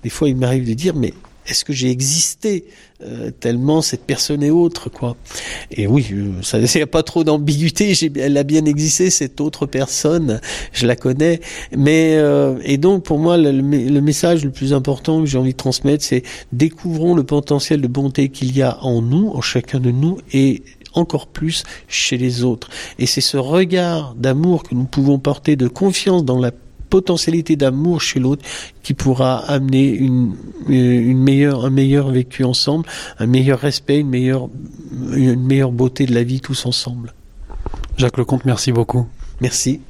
des 0.03 0.11
fois, 0.11 0.31
il 0.31 0.37
m'arrive 0.37 0.67
de 0.67 0.75
dire, 0.75 0.95
mais 0.95 1.13
est-ce 1.49 1.65
que 1.65 1.73
j'ai 1.73 1.91
existé 1.91 2.65
euh, 3.03 3.31
tellement 3.31 3.81
cette 3.81 4.05
personne 4.05 4.43
est 4.43 4.51
autre 4.51 4.91
quoi. 4.91 5.17
Et 5.71 5.87
oui 5.87 6.07
euh, 6.13 6.33
ça 6.43 6.59
n'y 6.75 6.83
a 6.83 6.87
pas 6.87 7.03
trop 7.03 7.25
d'ambiguïté. 7.25 7.93
Elle 8.17 8.37
a 8.37 8.43
bien 8.43 8.65
existé 8.65 9.11
cette 9.11 9.41
autre 9.41 9.67
personne. 9.67 10.41
Je 10.73 10.87
la 10.87 10.97
connais. 10.97 11.41
Mais 11.77 12.15
euh, 12.17 12.59
et 12.65 12.77
donc 12.77 13.05
pour 13.05 13.19
moi 13.19 13.37
le- 13.37 13.53
le 13.53 14.01
message 14.01 14.45
le 14.45 14.51
plus 14.51 14.73
important 14.73 15.21
que 15.21 15.27
j'ai 15.27 15.39
envie 15.39 15.53
de 15.53 15.57
transmettre 15.57 16.05
c'est 16.05 16.23
découvrons 16.53 17.15
le 17.15 17.23
potentiel 17.25 17.81
de 17.81 17.89
bonté 17.89 18.29
qu'il 18.29 18.57
y 18.57 18.63
a 18.63 18.83
en 18.85 19.01
nous 19.03 19.29
en 19.35 19.41
chacun 19.41 19.81
de 19.81 19.91
nous 19.91 20.19
et 20.33 20.63
encore 20.95 21.27
plus 21.29 21.63
chez 21.87 22.17
les 22.17 22.43
autres. 22.45 22.69
Et 22.99 23.07
c'est 23.07 23.21
ce 23.21 23.37
regard 23.37 24.15
d'amour 24.17 24.65
que 24.65 24.75
nous 24.75 24.85
pouvons 24.85 25.19
porter 25.19 25.55
de 25.55 25.69
confiance 25.69 26.25
dans 26.25 26.39
la 26.39 26.51
potentialité 26.89 27.57
d'amour 27.57 28.01
chez 28.01 28.21
l'autre 28.21 28.45
qui 28.83 28.95
pourra 28.95 29.39
amener 29.51 29.89
une, 29.89 30.35
une 30.69 31.23
meilleure, 31.23 31.65
un 31.65 31.71
meilleur 31.71 32.11
vécu 32.11 32.45
ensemble, 32.45 32.87
un 33.19 33.27
meilleur 33.27 33.59
respect, 33.61 34.01
une 34.01 34.09
meilleure, 34.09 34.49
une 35.13 35.45
meilleure 35.45 35.73
beauté 35.73 36.07
de 36.07 36.15
la 36.15 36.23
vie 36.23 36.41
tous 36.41 36.67
ensemble. 36.67 37.15
Jacques 37.97 38.17
Lecomte, 38.17 38.45
merci 38.45 38.73
beaucoup. 38.73 39.07
Merci. 39.41 39.81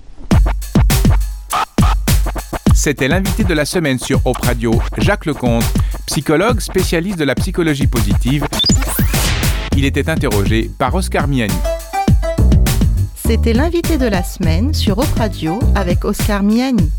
C'était 2.74 3.08
l'invité 3.08 3.44
de 3.44 3.54
la 3.54 3.64
semaine 3.64 3.98
sur 3.98 4.24
Op 4.24 4.38
Radio, 4.38 4.80
Jacques 4.98 5.26
Lecomte, 5.26 5.64
psychologue 6.06 6.60
spécialiste 6.60 7.18
de 7.18 7.24
la 7.24 7.34
psychologie 7.34 7.88
positive. 7.88 8.46
Il 9.76 9.84
était 9.84 10.08
interrogé 10.08 10.70
par 10.78 10.94
Oscar 10.94 11.28
Miani. 11.28 11.52
C'était 13.28 13.52
l'invité 13.52 13.98
de 13.98 14.06
la 14.06 14.22
semaine 14.22 14.72
sur 14.72 14.96
Op 14.96 15.12
Radio 15.18 15.58
avec 15.74 16.06
Oscar 16.06 16.42
Miani. 16.42 16.90